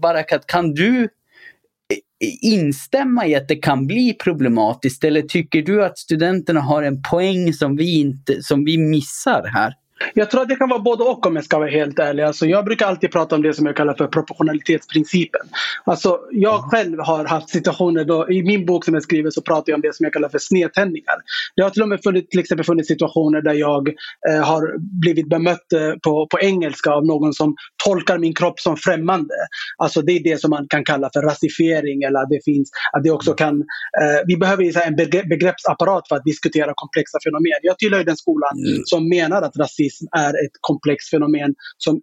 Barakat, 0.00 0.46
kan 0.46 0.74
du 0.74 1.08
instämma 2.40 3.26
i 3.26 3.34
att 3.34 3.48
det 3.48 3.56
kan 3.56 3.86
bli 3.86 4.14
problematiskt 4.24 5.04
eller 5.04 5.22
tycker 5.22 5.62
du 5.62 5.84
att 5.84 5.98
studenterna 5.98 6.60
har 6.60 6.82
en 6.82 7.02
poäng 7.02 7.52
som 7.52 7.76
vi, 7.76 8.00
inte, 8.00 8.42
som 8.42 8.64
vi 8.64 8.78
missar 8.78 9.50
här? 9.54 9.74
Jag 10.14 10.30
tror 10.30 10.42
att 10.42 10.48
det 10.48 10.56
kan 10.56 10.68
vara 10.68 10.80
både 10.80 11.04
och 11.04 11.26
om 11.26 11.36
jag 11.36 11.44
ska 11.44 11.58
vara 11.58 11.70
helt 11.70 11.98
ärlig. 11.98 12.22
Alltså, 12.22 12.46
jag 12.46 12.64
brukar 12.64 12.86
alltid 12.86 13.12
prata 13.12 13.34
om 13.34 13.42
det 13.42 13.54
som 13.54 13.66
jag 13.66 13.76
kallar 13.76 13.94
för 13.94 14.06
proportionalitetsprincipen. 14.06 15.40
Alltså, 15.84 16.20
jag 16.32 16.60
själv 16.60 16.98
har 17.00 17.24
haft 17.24 17.48
situationer 17.48 18.04
då, 18.04 18.30
i 18.30 18.42
min 18.42 18.66
bok 18.66 18.84
som 18.84 18.94
jag 18.94 19.02
skriver 19.02 19.30
så 19.30 19.42
pratar 19.42 19.72
jag 19.72 19.74
om 19.74 19.80
det 19.80 19.96
som 19.96 20.04
jag 20.04 20.12
kallar 20.12 20.28
för 20.28 20.38
snedtändningar. 20.38 21.16
Det 21.56 21.62
har 21.62 21.70
till 21.70 21.82
och 21.82 21.88
med 21.88 22.02
funnits, 22.02 22.28
till 22.28 22.40
exempel 22.40 22.64
funnits 22.64 22.88
situationer 22.88 23.42
där 23.42 23.54
jag 23.54 23.88
eh, 24.28 24.44
har 24.44 24.78
blivit 25.00 25.28
bemött 25.28 25.72
eh, 25.72 25.92
på, 26.02 26.26
på 26.30 26.40
engelska 26.40 26.90
av 26.90 27.06
någon 27.06 27.32
som 27.32 27.54
tolkar 27.84 28.18
min 28.18 28.34
kropp 28.34 28.60
som 28.60 28.76
främmande. 28.76 29.34
Alltså 29.76 30.02
det 30.02 30.12
är 30.12 30.22
det 30.22 30.40
som 30.40 30.50
man 30.50 30.66
kan 30.68 30.84
kalla 30.84 31.10
för 31.12 31.22
rasifiering 31.22 32.02
eller 32.02 32.20
att 32.20 32.30
det 32.30 32.44
finns, 32.44 32.70
att 32.92 33.04
det 33.04 33.10
också 33.10 33.32
kan, 33.32 33.54
eh, 34.02 34.20
vi 34.26 34.36
behöver 34.36 34.86
en 34.86 34.96
begreppsapparat 35.28 36.08
för 36.08 36.16
att 36.16 36.24
diskutera 36.24 36.72
komplexa 36.74 37.18
fenomen. 37.24 37.60
Jag 37.62 37.78
tillhör 37.78 38.04
den 38.04 38.16
skolan 38.16 38.58
mm. 38.66 38.82
som 38.84 39.08
menar 39.08 39.42
att 39.42 39.56
rasism 39.56 39.87
är 40.16 40.30
ett 40.30 40.56
komplext 40.60 41.10
fenomen 41.10 41.54
som 41.78 42.00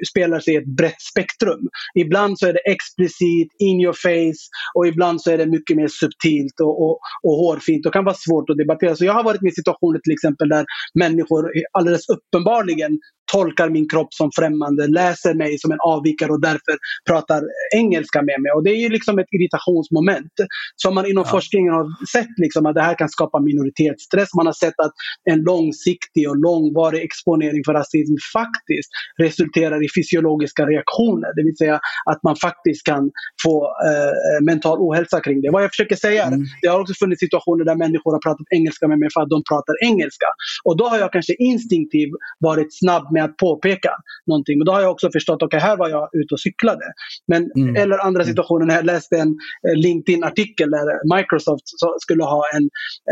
utspelar 0.00 0.36
eh, 0.36 0.40
sig 0.40 0.54
i 0.54 0.56
ett 0.56 0.76
brett 0.76 1.00
spektrum. 1.00 1.68
Ibland 1.94 2.38
så 2.38 2.46
är 2.46 2.52
det 2.52 2.72
explicit, 2.74 3.48
in 3.58 3.80
your 3.80 3.92
face 3.92 4.42
och 4.74 4.86
ibland 4.86 5.22
så 5.22 5.30
är 5.30 5.38
det 5.38 5.46
mycket 5.46 5.76
mer 5.76 5.88
subtilt 5.88 6.60
och, 6.60 6.82
och, 6.84 6.98
och 7.22 7.36
hårfint 7.42 7.86
och 7.86 7.92
kan 7.92 8.04
vara 8.04 8.16
svårt 8.26 8.50
att 8.50 8.56
debattera. 8.56 8.96
Så 8.96 9.04
jag 9.04 9.12
har 9.12 9.24
varit 9.24 9.42
med 9.42 9.50
i 9.50 9.54
situationer 9.54 9.98
till 9.98 10.12
exempel 10.12 10.48
där 10.48 10.64
människor 10.94 11.50
alldeles 11.72 12.08
uppenbarligen 12.08 12.98
tolkar 13.32 13.68
min 13.70 13.88
kropp 13.88 14.14
som 14.14 14.30
främmande, 14.38 14.86
läser 14.86 15.34
mig 15.34 15.58
som 15.58 15.72
en 15.72 15.78
avvikare 15.80 16.32
och 16.32 16.40
därför 16.40 16.74
pratar 17.08 17.42
engelska 17.76 18.22
med 18.22 18.40
mig. 18.42 18.52
Och 18.52 18.64
det 18.64 18.70
är 18.70 18.80
ju 18.80 18.88
liksom 18.88 19.18
ett 19.18 19.26
irritationsmoment 19.30 20.32
som 20.76 20.94
man 20.94 21.06
inom 21.06 21.24
ja. 21.26 21.30
forskningen 21.30 21.72
har 21.72 22.06
sett 22.12 22.34
liksom 22.36 22.66
att 22.66 22.74
det 22.74 22.82
här 22.82 22.98
kan 22.98 23.08
skapa 23.08 23.40
minoritetsstress. 23.40 24.34
Man 24.34 24.46
har 24.46 24.52
sett 24.52 24.74
att 24.84 24.92
en 25.30 25.40
långsiktig 25.40 26.28
och 26.30 26.36
långvarig 26.36 27.02
exponering 27.02 27.62
för 27.66 27.72
rasism 27.72 28.14
faktiskt 28.32 28.90
resulterar 29.18 29.84
i 29.84 29.88
fysiologiska 29.96 30.66
reaktioner. 30.66 31.30
Det 31.36 31.44
vill 31.44 31.56
säga 31.56 31.80
att 32.10 32.22
man 32.22 32.36
faktiskt 32.36 32.86
kan 32.86 33.10
få 33.44 33.54
eh, 33.64 34.44
mental 34.44 34.78
ohälsa 34.78 35.20
kring 35.20 35.40
det. 35.40 35.50
Vad 35.50 35.62
jag 35.62 35.70
försöker 35.70 35.96
säga 35.96 36.22
är 36.22 36.26
mm. 36.26 36.44
det 36.62 36.68
har 36.68 36.80
också 36.80 36.94
funnits 36.94 37.20
situationer 37.20 37.64
där 37.64 37.74
människor 37.74 38.12
har 38.12 38.22
pratat 38.28 38.46
engelska 38.50 38.88
med 38.88 38.98
mig 38.98 39.08
för 39.14 39.20
att 39.20 39.30
de 39.30 39.42
pratar 39.50 39.74
engelska. 39.84 40.26
Och 40.64 40.76
då 40.76 40.84
har 40.88 40.98
jag 40.98 41.12
kanske 41.12 41.34
instinktivt 41.38 42.12
varit 42.38 42.70
snabb 42.78 43.11
med 43.12 43.24
att 43.24 43.36
påpeka 43.36 43.90
någonting. 44.26 44.58
Men 44.58 44.64
då 44.64 44.72
har 44.72 44.80
jag 44.80 44.90
också 44.90 45.10
förstått, 45.12 45.42
okej 45.42 45.56
okay, 45.56 45.68
här 45.68 45.76
var 45.76 45.88
jag 45.88 46.08
ute 46.12 46.34
och 46.34 46.40
cyklade. 46.40 46.84
Men, 47.26 47.50
mm. 47.56 47.76
Eller 47.76 47.98
andra 47.98 48.22
mm. 48.22 48.30
situationer 48.30 48.66
när 48.66 48.74
jag 48.74 48.84
läste 48.84 49.16
en 49.16 49.28
eh, 49.68 49.74
LinkedIn-artikel 49.74 50.70
där 50.70 51.16
Microsoft 51.16 51.64
skulle 52.00 52.24
ha 52.24 52.42
en, 52.56 52.64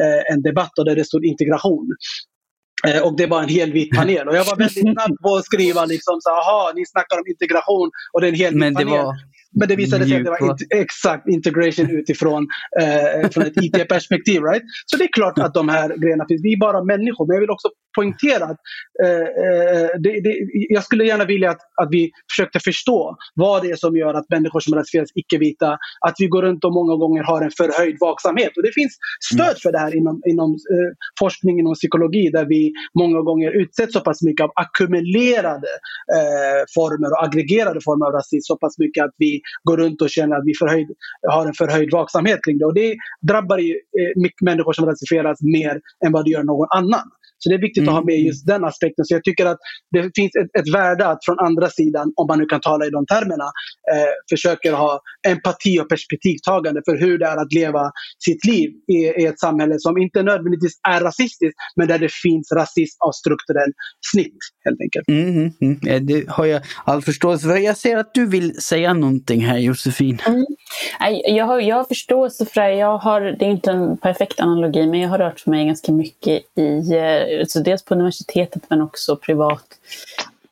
eh, 0.03 0.33
en 0.33 0.43
debatt 0.43 0.79
och 0.79 0.85
där 0.85 0.97
det 0.97 1.05
stod 1.05 1.25
integration. 1.25 1.87
Eh, 2.89 3.03
och 3.03 3.17
det 3.17 3.27
var 3.27 3.43
en 3.43 3.49
hel 3.49 3.73
vit 3.73 3.97
panel. 3.97 4.29
Och 4.29 4.37
jag 4.37 4.45
var 4.45 4.57
väldigt 4.57 4.81
snabb 4.95 5.17
på 5.23 5.37
att 5.37 5.45
skriva 5.45 5.85
liksom 5.85 6.19
så 6.21 6.31
aha, 6.31 6.73
ni 6.77 6.87
snackar 6.87 7.17
om 7.17 7.25
integration 7.27 7.91
och 8.13 8.21
det 8.21 8.27
är 8.27 8.33
en 8.33 8.43
hel 8.45 8.55
vit 8.55 8.75
panel. 8.75 8.89
Var, 8.89 9.15
men 9.59 9.69
det 9.69 9.77
visade 9.77 10.07
sig 10.07 10.17
att 10.17 10.25
det 10.25 10.31
var 10.31 10.57
exakt 10.75 11.29
integration 11.29 11.91
utifrån 11.91 12.47
eh, 12.81 13.31
från 13.31 13.45
ett 13.45 13.63
IT-perspektiv. 13.63 14.43
Right? 14.43 14.63
Så 14.87 14.97
det 14.97 15.05
är 15.05 15.13
klart 15.13 15.39
att 15.39 15.55
de 15.55 15.69
här 15.69 15.97
grejerna 15.97 16.25
finns. 16.29 16.45
Vi 16.45 16.53
är 16.53 16.59
bara 16.59 16.85
människor. 16.85 17.27
Men 17.27 17.35
jag 17.35 17.41
vill 17.41 17.51
också 17.51 17.69
poängtera 17.97 18.45
att 18.45 18.61
eh, 19.05 19.27
eh, 19.45 19.89
det, 19.99 20.21
det, 20.25 20.35
jag 20.69 20.85
skulle 20.85 21.05
gärna 21.05 21.25
vilja 21.25 21.51
att, 21.51 21.61
att 21.83 21.89
vi 21.91 22.11
försökte 22.33 22.61
förstå 22.61 23.17
vad 23.35 23.63
det 23.63 23.71
är 23.71 23.77
som 23.77 23.97
gör 23.97 24.15
att 24.15 24.31
människor 24.31 24.61
som 24.61 24.75
rasifieras 24.75 25.09
icke-vita, 25.15 25.79
att 26.07 26.15
vi 26.19 26.27
går 26.27 26.43
runt 26.43 26.65
och 26.65 26.73
många 26.73 26.97
gånger 26.97 27.23
har 27.23 27.43
en 27.43 27.51
förhöjd 27.51 27.97
vaksamhet. 28.01 28.57
Och 28.57 28.63
det 28.63 28.73
finns 28.75 28.97
stöd 29.33 29.57
för 29.63 29.73
det 29.73 29.79
här 29.79 29.97
inom, 29.97 30.23
inom 30.31 30.51
eh, 30.51 30.91
forskning 31.19 31.59
inom 31.61 31.75
psykologi 31.75 32.31
där 32.31 32.47
vi 32.47 32.73
många 32.99 33.21
gånger 33.21 33.51
utsätts 33.63 33.93
så 33.93 34.01
pass 34.01 34.23
mycket 34.23 34.45
av 34.45 34.51
ackumulerade 34.55 35.73
eh, 36.17 36.63
former 36.75 37.11
och 37.13 37.25
aggregerade 37.25 37.81
former 37.81 38.07
av 38.07 38.13
rasism 38.13 38.47
så 38.53 38.57
pass 38.57 38.79
mycket 38.79 39.05
att 39.05 39.15
vi 39.19 39.40
går 39.65 39.77
runt 39.77 40.03
och 40.03 40.11
känner 40.11 40.37
att 40.37 40.47
vi 40.47 40.55
förhöjd, 40.55 40.89
har 41.29 41.47
en 41.47 41.55
förhöjd 41.55 41.89
vaksamhet 41.93 42.41
kring 42.45 42.59
det. 42.59 42.65
Och 42.65 42.75
det 42.75 42.97
drabbar 43.23 43.59
ju 43.59 43.73
eh, 43.73 44.31
människor 44.43 44.73
som 44.73 44.87
rasifieras 44.87 45.43
mer 45.43 45.81
än 46.07 46.13
vad 46.13 46.25
det 46.25 46.31
gör 46.31 46.43
någon 46.43 46.69
annan. 46.71 47.11
Så 47.43 47.49
det 47.49 47.55
är 47.55 47.61
viktigt 47.69 47.83
mm. 47.83 47.89
att 47.89 47.99
ha 47.99 48.05
med 48.05 48.15
mm. 48.15 48.27
just 48.27 48.47
den 48.47 48.65
aspekten. 48.65 49.05
Så 49.05 49.15
jag 49.15 49.25
tycker 49.25 49.47
att 49.47 49.59
det 49.91 50.03
finns 50.15 50.33
ett, 50.41 50.51
ett 50.61 50.75
värde 50.75 51.07
att 51.07 51.25
från 51.25 51.39
andra 51.39 51.69
sidan, 51.69 52.13
om 52.17 52.27
man 52.27 52.39
nu 52.39 52.47
kan 52.47 52.61
tala 52.61 52.87
i 52.87 52.91
de 52.91 53.07
termerna, 53.07 53.49
eh, 53.93 54.13
försöker 54.31 54.73
ha 54.73 55.01
empati 55.29 55.81
och 55.81 55.89
perspektivtagande 55.89 56.81
för 56.85 56.97
hur 56.97 57.19
det 57.19 57.27
är 57.27 57.37
att 57.37 57.53
leva 57.53 57.91
sitt 58.25 58.45
liv 58.45 58.71
i, 58.93 59.23
i, 59.23 59.27
ett 59.27 59.41
samhälle 59.41 59.75
som 59.79 59.99
inte 59.99 60.23
nödvändigtvis 60.23 60.81
är 60.89 61.01
rasistiskt, 61.01 61.57
men 61.77 61.89
där 61.89 61.99
det 61.99 62.13
finns 62.13 62.53
rasism 62.53 62.97
av 63.07 63.13
strukturell 63.13 63.73
snitt 64.13 64.39
helt 64.65 64.81
enkelt. 64.81 65.09
Mm, 65.09 65.53
mm, 65.61 66.07
det 66.07 66.29
har 66.29 66.47
jag 66.47 66.63
all 66.85 67.03
förståelse 67.03 67.47
för. 67.47 67.57
Jag 67.57 67.77
ser 67.77 67.97
att 67.97 68.15
du 68.15 68.27
vill 68.27 68.63
säga 68.63 68.93
någonting 68.93 69.41
här 69.41 69.59
Josefin. 69.59 70.23
Mm. 70.27 70.47
Jag, 71.27 71.47
har, 71.47 71.61
jag 71.61 71.77
har 71.77 71.85
förståelse 71.85 72.47
för 72.47 72.61
det. 72.61 72.75
Jag 72.75 72.99
har, 72.99 73.21
det 73.21 73.45
är 73.45 73.51
inte 73.51 73.71
en 73.71 73.97
perfekt 73.97 74.41
analogi, 74.41 74.87
men 74.87 75.01
jag 75.01 75.09
har 75.09 75.19
rört 75.19 75.47
mig 75.47 75.67
ganska 75.67 75.93
mycket 75.93 76.43
i, 76.59 76.95
eh, 76.95 77.30
alltså 77.41 77.61
dels 77.61 77.85
på 77.85 77.95
universitetet 77.95 78.63
men 78.69 78.81
också 78.81 79.17
privat 79.17 79.67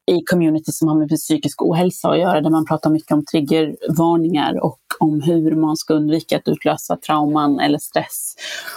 i 0.06 0.22
community 0.24 0.72
som 0.72 0.88
har 0.88 0.94
med 0.94 1.08
psykisk 1.08 1.62
ohälsa 1.62 2.08
att 2.08 2.18
göra, 2.18 2.40
där 2.40 2.50
man 2.50 2.66
pratar 2.66 2.90
mycket 2.90 3.12
om 3.12 3.24
triggervarningar 3.24 4.64
och 4.64 4.80
om 5.00 5.20
hur 5.20 5.54
man 5.54 5.76
ska 5.76 5.94
undvika 5.94 6.36
att 6.36 6.48
utlösa 6.48 6.96
trauman 6.96 7.60
eller 7.60 7.78
stress. 7.78 8.34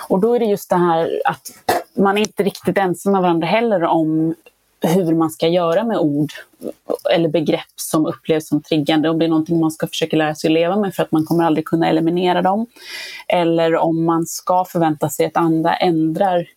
Och 0.09 0.19
då 0.19 0.35
är 0.35 0.39
det 0.39 0.45
just 0.45 0.69
det 0.69 0.75
här 0.75 1.21
att 1.25 1.51
man 1.93 2.17
är 2.17 2.21
inte 2.21 2.43
riktigt 2.43 2.77
ensam 2.77 3.11
med 3.11 3.21
varandra 3.21 3.47
heller 3.47 3.83
om 3.83 4.35
hur 4.81 5.15
man 5.15 5.29
ska 5.29 5.47
göra 5.47 5.83
med 5.83 5.97
ord 5.97 6.31
eller 7.13 7.29
begrepp 7.29 7.73
som 7.75 8.05
upplevs 8.05 8.47
som 8.47 8.61
triggande. 8.61 9.09
Om 9.09 9.19
det 9.19 9.25
är 9.25 9.29
någonting 9.29 9.59
man 9.59 9.71
ska 9.71 9.87
försöka 9.87 10.17
lära 10.17 10.35
sig 10.35 10.47
att 10.47 10.53
leva 10.53 10.75
med 10.75 10.95
för 10.95 11.03
att 11.03 11.11
man 11.11 11.25
kommer 11.25 11.43
aldrig 11.43 11.65
kunna 11.65 11.89
eliminera 11.89 12.41
dem. 12.41 12.65
Eller 13.27 13.75
om 13.75 14.05
man 14.05 14.25
ska 14.25 14.65
förvänta 14.65 15.09
sig 15.09 15.25
att 15.25 15.37
andra 15.37 15.75
ändrar 15.75 16.47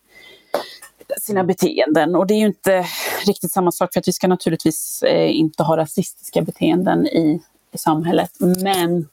sina 1.21 1.43
beteenden. 1.43 2.15
Och 2.15 2.27
det 2.27 2.33
är 2.33 2.39
ju 2.39 2.45
inte 2.45 2.85
riktigt 3.27 3.51
samma 3.51 3.71
sak 3.71 3.93
för 3.93 3.99
att 3.99 4.07
vi 4.07 4.13
ska 4.13 4.27
naturligtvis 4.27 5.03
eh, 5.03 5.37
inte 5.37 5.63
ha 5.63 5.77
rasistiska 5.77 6.41
beteenden 6.41 7.07
i, 7.07 7.41
i 7.71 7.77
samhället. 7.77 8.31
Men 8.39 9.07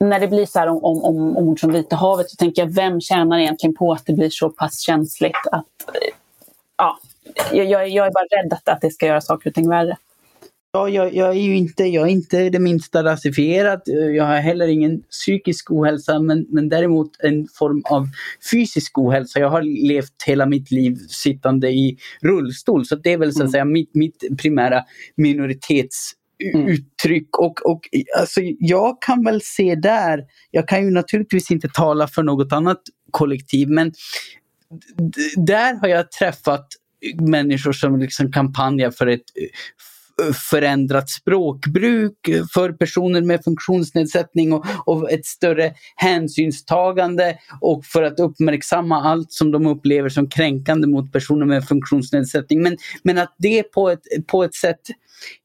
när 0.00 0.20
det 0.20 0.28
blir 0.28 0.46
så 0.46 0.58
här 0.58 0.68
om, 0.68 0.84
om, 0.84 1.04
om 1.04 1.36
ord 1.36 1.60
som 1.60 1.72
Vita 1.72 1.96
havet 1.96 2.30
så 2.30 2.36
tänker 2.36 2.62
jag, 2.62 2.74
vem 2.74 3.00
tjänar 3.00 3.38
egentligen 3.38 3.76
på 3.76 3.92
att 3.92 4.06
det 4.06 4.12
blir 4.12 4.30
så 4.30 4.50
pass 4.50 4.80
känsligt 4.80 5.46
att 5.52 5.64
eh, 5.88 6.14
ja, 6.76 6.98
jag, 7.52 7.88
jag 7.88 8.06
är 8.06 8.10
bara 8.10 8.42
rädd 8.42 8.52
att, 8.52 8.68
att 8.68 8.80
det 8.80 8.90
ska 8.90 9.06
göra 9.06 9.20
saker 9.20 9.50
och 9.50 9.54
ting 9.54 9.68
värre. 9.68 9.96
Ja, 10.72 10.88
jag, 10.88 11.14
jag, 11.14 11.28
är 11.28 11.40
ju 11.40 11.56
inte, 11.56 11.84
jag 11.84 12.06
är 12.06 12.10
inte 12.10 12.50
det 12.50 12.58
minsta 12.58 13.04
rasifierad. 13.04 13.82
Jag 13.86 14.24
har 14.24 14.36
heller 14.36 14.68
ingen 14.68 15.02
psykisk 15.02 15.70
ohälsa, 15.70 16.20
men, 16.20 16.46
men 16.48 16.68
däremot 16.68 17.10
en 17.22 17.48
form 17.58 17.82
av 17.90 18.06
fysisk 18.52 18.98
ohälsa. 18.98 19.40
Jag 19.40 19.50
har 19.50 19.62
levt 19.88 20.22
hela 20.26 20.46
mitt 20.46 20.70
liv 20.70 20.96
sittande 21.08 21.70
i 21.70 21.98
rullstol, 22.20 22.86
så 22.86 22.96
det 22.96 23.12
är 23.12 23.18
väl 23.18 23.32
så 23.32 23.38
att 23.38 23.40
mm. 23.40 23.52
säga 23.52 23.64
mitt, 23.64 23.94
mitt 23.94 24.24
primära 24.42 24.84
minoritetsuttryck. 25.16 27.28
Mm. 27.38 27.38
Och, 27.38 27.66
och 27.66 27.80
alltså, 28.18 28.40
jag 28.58 29.02
kan 29.02 29.24
väl 29.24 29.40
se 29.42 29.74
där, 29.74 30.24
jag 30.50 30.68
kan 30.68 30.84
ju 30.84 30.90
naturligtvis 30.90 31.50
inte 31.50 31.68
tala 31.68 32.08
för 32.08 32.22
något 32.22 32.52
annat 32.52 32.80
kollektiv, 33.10 33.68
men 33.68 33.92
där 35.36 35.74
har 35.74 35.88
jag 35.88 36.10
träffat 36.10 36.66
människor 37.20 37.72
som 37.72 37.98
liksom 37.98 38.32
kampanjar 38.32 38.90
för 38.90 39.06
ett 39.06 39.24
förändrat 40.50 41.10
språkbruk 41.10 42.18
för 42.54 42.72
personer 42.72 43.22
med 43.22 43.44
funktionsnedsättning 43.44 44.52
och, 44.52 44.66
och, 44.86 45.12
ett 45.12 45.26
större 45.26 45.72
hänsynstagande 45.96 47.38
och 47.60 47.84
för 47.84 48.02
att 48.02 48.20
uppmärksamma 48.20 49.02
allt 49.02 49.32
som 49.32 49.50
de 49.50 49.66
upplever 49.66 50.08
som 50.08 50.28
kränkande 50.28 50.86
mot 50.86 51.12
personer 51.12 51.46
med 51.46 51.68
funktionsnedsättning. 51.68 52.62
Men, 52.62 52.76
men 53.02 53.18
att 53.18 53.34
det 53.38 53.62
på 53.62 53.90
ett, 53.90 54.02
på 54.26 54.44
ett 54.44 54.54
sätt 54.54 54.80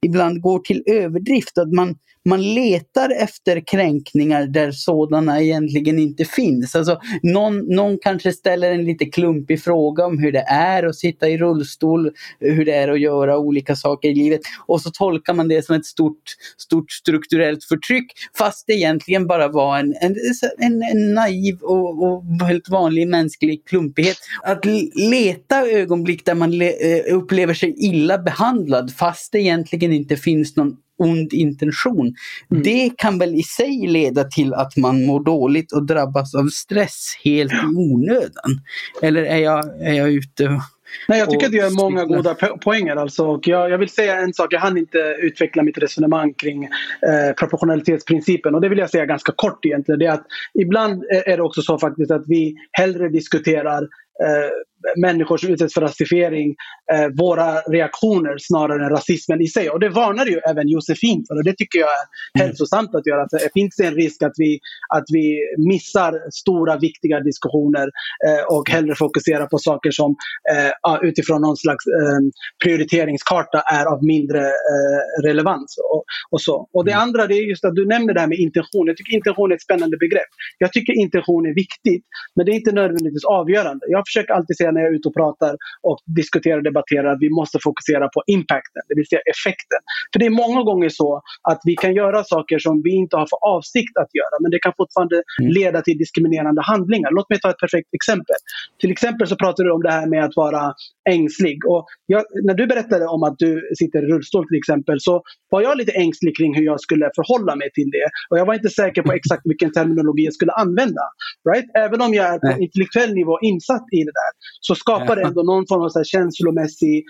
ibland 0.05 0.41
går 0.41 0.59
till 0.59 0.83
överdrift. 0.85 1.57
Att 1.57 1.73
man, 1.73 1.95
man 2.25 2.53
letar 2.53 3.09
efter 3.09 3.59
kränkningar 3.59 4.47
där 4.47 4.71
sådana 4.71 5.41
egentligen 5.41 5.99
inte 5.99 6.25
finns. 6.25 6.75
Alltså, 6.75 6.99
någon, 7.23 7.75
någon 7.75 7.97
kanske 8.01 8.31
ställer 8.31 8.71
en 8.71 8.85
lite 8.85 9.05
klumpig 9.05 9.63
fråga 9.63 10.05
om 10.05 10.19
hur 10.19 10.31
det 10.31 10.45
är 10.47 10.83
att 10.83 10.95
sitta 10.95 11.29
i 11.29 11.37
rullstol, 11.37 12.11
hur 12.39 12.65
det 12.65 12.73
är 12.73 12.87
att 12.87 12.99
göra 12.99 13.37
olika 13.37 13.75
saker 13.75 14.09
i 14.09 14.15
livet. 14.15 14.41
Och 14.65 14.81
så 14.81 14.91
tolkar 14.91 15.33
man 15.33 15.47
det 15.47 15.65
som 15.65 15.75
ett 15.75 15.85
stort, 15.85 16.21
stort 16.57 16.91
strukturellt 16.91 17.63
förtryck 17.63 18.11
fast 18.37 18.67
det 18.67 18.73
egentligen 18.73 19.27
bara 19.27 19.47
var 19.47 19.79
en, 19.79 19.95
en, 20.01 20.15
en, 20.57 20.83
en 20.83 21.13
naiv 21.13 21.57
och, 21.61 22.03
och 22.03 22.23
helt 22.47 22.69
vanlig 22.69 23.07
mänsklig 23.07 23.65
klumpighet. 23.65 24.17
Att 24.43 24.65
leta 24.95 25.67
ögonblick 25.67 26.25
där 26.25 26.35
man 26.35 26.51
le, 26.51 26.97
eh, 26.97 27.15
upplever 27.15 27.53
sig 27.53 27.75
illa 27.77 28.17
behandlad 28.17 28.93
fast 28.93 29.31
det 29.31 29.39
egentligen 29.39 29.93
inte 29.93 30.15
finns 30.15 30.55
någon 30.55 30.77
ond 31.03 31.33
intention. 31.33 32.15
Mm. 32.51 32.63
Det 32.63 32.91
kan 32.97 33.19
väl 33.19 33.35
i 33.35 33.43
sig 33.43 33.87
leda 33.87 34.23
till 34.23 34.53
att 34.53 34.77
man 34.77 35.05
mår 35.05 35.23
dåligt 35.23 35.71
och 35.71 35.85
drabbas 35.85 36.35
av 36.35 36.47
stress 36.47 37.17
helt 37.23 37.53
i 37.53 37.75
onödan. 37.75 38.61
Eller 39.01 39.23
är 39.23 39.37
jag, 39.37 39.81
är 39.81 39.93
jag 39.93 40.09
ute 40.09 40.61
Nej, 41.07 41.19
jag 41.19 41.29
tycker 41.29 41.45
att 41.45 41.51
du 41.51 41.57
gör 41.57 41.83
många 41.83 42.05
goda 42.05 42.35
poänger. 42.63 42.95
Alltså, 42.95 43.25
och 43.25 43.47
jag, 43.47 43.69
jag, 43.69 43.77
vill 43.77 43.89
säga 43.89 44.15
en 44.15 44.33
sak, 44.33 44.53
jag 44.53 44.59
hann 44.59 44.77
inte 44.77 44.97
utveckla 45.19 45.63
mitt 45.63 45.77
resonemang 45.77 46.33
kring 46.33 46.63
eh, 46.63 47.33
proportionalitetsprincipen 47.39 48.55
och 48.55 48.61
det 48.61 48.69
vill 48.69 48.77
jag 48.77 48.89
säga 48.89 49.05
ganska 49.05 49.31
kort 49.35 49.65
egentligen. 49.65 49.99
Det 49.99 50.05
är 50.05 50.11
att 50.11 50.25
ibland 50.59 51.03
är 51.03 51.37
det 51.37 51.43
också 51.43 51.61
så 51.61 51.79
faktiskt 51.79 52.11
att 52.11 52.23
vi 52.27 52.55
hellre 52.71 53.09
diskuterar 53.09 53.81
eh, 54.23 54.49
människor 54.97 55.37
som 55.37 55.49
utsätts 55.49 55.73
för 55.73 55.81
rasifiering, 55.81 56.55
eh, 56.93 57.07
våra 57.19 57.61
reaktioner 57.61 58.35
snarare 58.37 58.85
än 58.85 58.89
rasismen 58.89 59.41
i 59.41 59.47
sig. 59.47 59.69
Och 59.69 59.79
det 59.79 59.89
varnar 59.89 60.25
ju 60.25 60.37
även 60.37 60.67
Josefin 60.67 61.25
för 61.27 61.35
och 61.35 61.43
det 61.43 61.55
tycker 61.57 61.79
jag 61.79 61.89
är 61.89 62.05
mm. 62.39 62.47
hälsosamt 62.47 62.95
att 62.95 63.07
göra. 63.07 63.27
det 63.31 63.49
finns 63.53 63.79
en 63.79 63.95
risk 63.95 64.23
att 64.23 64.33
vi, 64.37 64.59
att 64.95 65.03
vi 65.13 65.39
missar 65.57 66.11
stora 66.31 66.77
viktiga 66.77 67.19
diskussioner 67.19 67.87
eh, 68.27 68.43
och 68.55 68.69
hellre 68.69 68.95
fokuserar 68.95 69.45
på 69.45 69.57
saker 69.57 69.91
som 69.91 70.15
eh, 70.53 70.99
utifrån 71.01 71.41
någon 71.41 71.57
slags 71.57 71.85
eh, 71.87 72.19
prioriteringskarta 72.63 73.59
är 73.77 73.85
av 73.85 74.03
mindre 74.03 74.43
eh, 74.71 75.01
relevans. 75.27 75.75
Och, 75.93 76.03
och, 76.31 76.41
så. 76.41 76.69
och 76.73 76.85
det 76.85 76.91
mm. 76.91 77.03
andra 77.03 77.27
det 77.27 77.35
är 77.35 77.49
just 77.49 77.65
att 77.65 77.75
du 77.75 77.85
nämner 77.85 78.13
det 78.13 78.19
här 78.19 78.27
med 78.27 78.39
intention. 78.39 78.87
Jag 78.87 78.97
tycker 78.97 79.13
intention 79.13 79.51
är 79.51 79.55
ett 79.55 79.61
spännande 79.61 79.97
begrepp. 79.97 80.31
Jag 80.57 80.71
tycker 80.73 80.93
intention 80.93 81.45
är 81.45 81.55
viktigt 81.55 82.05
men 82.35 82.45
det 82.45 82.51
är 82.51 82.55
inte 82.61 82.71
nödvändigtvis 82.71 83.25
avgörande. 83.25 83.85
Jag 83.89 84.03
försöker 84.07 84.33
alltid 84.33 84.57
säga 84.57 84.71
när 84.73 84.81
jag 84.81 84.89
är 84.91 84.95
ute 84.95 85.07
och 85.07 85.17
pratar 85.21 85.53
och 85.87 85.97
diskuterar 86.05 86.57
och 86.57 86.63
debatterar 86.63 87.13
att 87.13 87.21
vi 87.21 87.29
måste 87.29 87.57
fokusera 87.63 88.05
på 88.15 88.23
impacten, 88.27 88.81
det 88.89 88.95
vill 88.95 89.07
säga 89.07 89.21
effekten. 89.33 89.81
För 90.11 90.19
det 90.19 90.25
är 90.25 90.35
många 90.43 90.61
gånger 90.63 90.89
så 90.89 91.21
att 91.51 91.61
vi 91.63 91.75
kan 91.75 91.93
göra 91.93 92.23
saker 92.23 92.59
som 92.59 92.81
vi 92.85 92.91
inte 93.01 93.15
har 93.17 93.27
för 93.33 93.39
avsikt 93.55 93.95
att 94.03 94.11
göra 94.19 94.35
men 94.41 94.51
det 94.51 94.59
kan 94.59 94.73
fortfarande 94.77 95.15
mm. 95.15 95.51
leda 95.51 95.81
till 95.81 95.97
diskriminerande 95.97 96.61
handlingar. 96.61 97.09
Låt 97.11 97.29
mig 97.29 97.39
ta 97.39 97.49
ett 97.49 97.63
perfekt 97.65 97.89
exempel. 97.99 98.35
Till 98.81 98.91
exempel 98.91 99.27
så 99.27 99.35
pratar 99.35 99.63
du 99.63 99.71
om 99.71 99.83
det 99.83 99.91
här 99.91 100.07
med 100.07 100.23
att 100.23 100.35
vara 100.35 100.73
ängslig. 101.09 101.57
Och 101.65 101.85
jag, 102.05 102.23
när 102.43 102.53
du 102.53 102.67
berättade 102.67 103.05
om 103.15 103.23
att 103.23 103.37
du 103.37 103.51
sitter 103.79 103.99
i 104.03 104.07
rullstol 104.11 104.47
till 104.47 104.57
exempel 104.57 104.97
så 104.99 105.23
var 105.49 105.61
jag 105.61 105.77
lite 105.77 105.91
ängslig 105.91 106.37
kring 106.37 106.55
hur 106.55 106.65
jag 106.71 106.79
skulle 106.81 107.05
förhålla 107.15 107.55
mig 107.55 107.69
till 107.73 107.89
det. 107.91 108.07
Och 108.29 108.37
jag 108.39 108.45
var 108.45 108.53
inte 108.53 108.69
säker 108.69 109.01
på 109.01 109.11
exakt 109.13 109.41
vilken 109.45 109.71
terminologi 109.71 110.23
jag 110.23 110.33
skulle 110.33 110.51
använda. 110.51 111.05
Right? 111.49 111.65
Även 111.85 112.01
om 112.01 112.13
jag 112.13 112.25
är 112.33 112.39
på 112.39 112.61
intellektuell 112.61 113.13
nivå 113.13 113.39
insatt 113.41 113.85
i 113.97 113.99
det 114.07 114.15
där 114.21 114.31
så 114.67 114.75
skapar 114.75 115.15
det 115.15 115.21
ändå 115.21 115.43
någon 115.43 115.67
form 115.67 115.81
av 115.81 115.89
så 115.89 115.99
här 115.99 116.03
känslomässig 116.03 117.03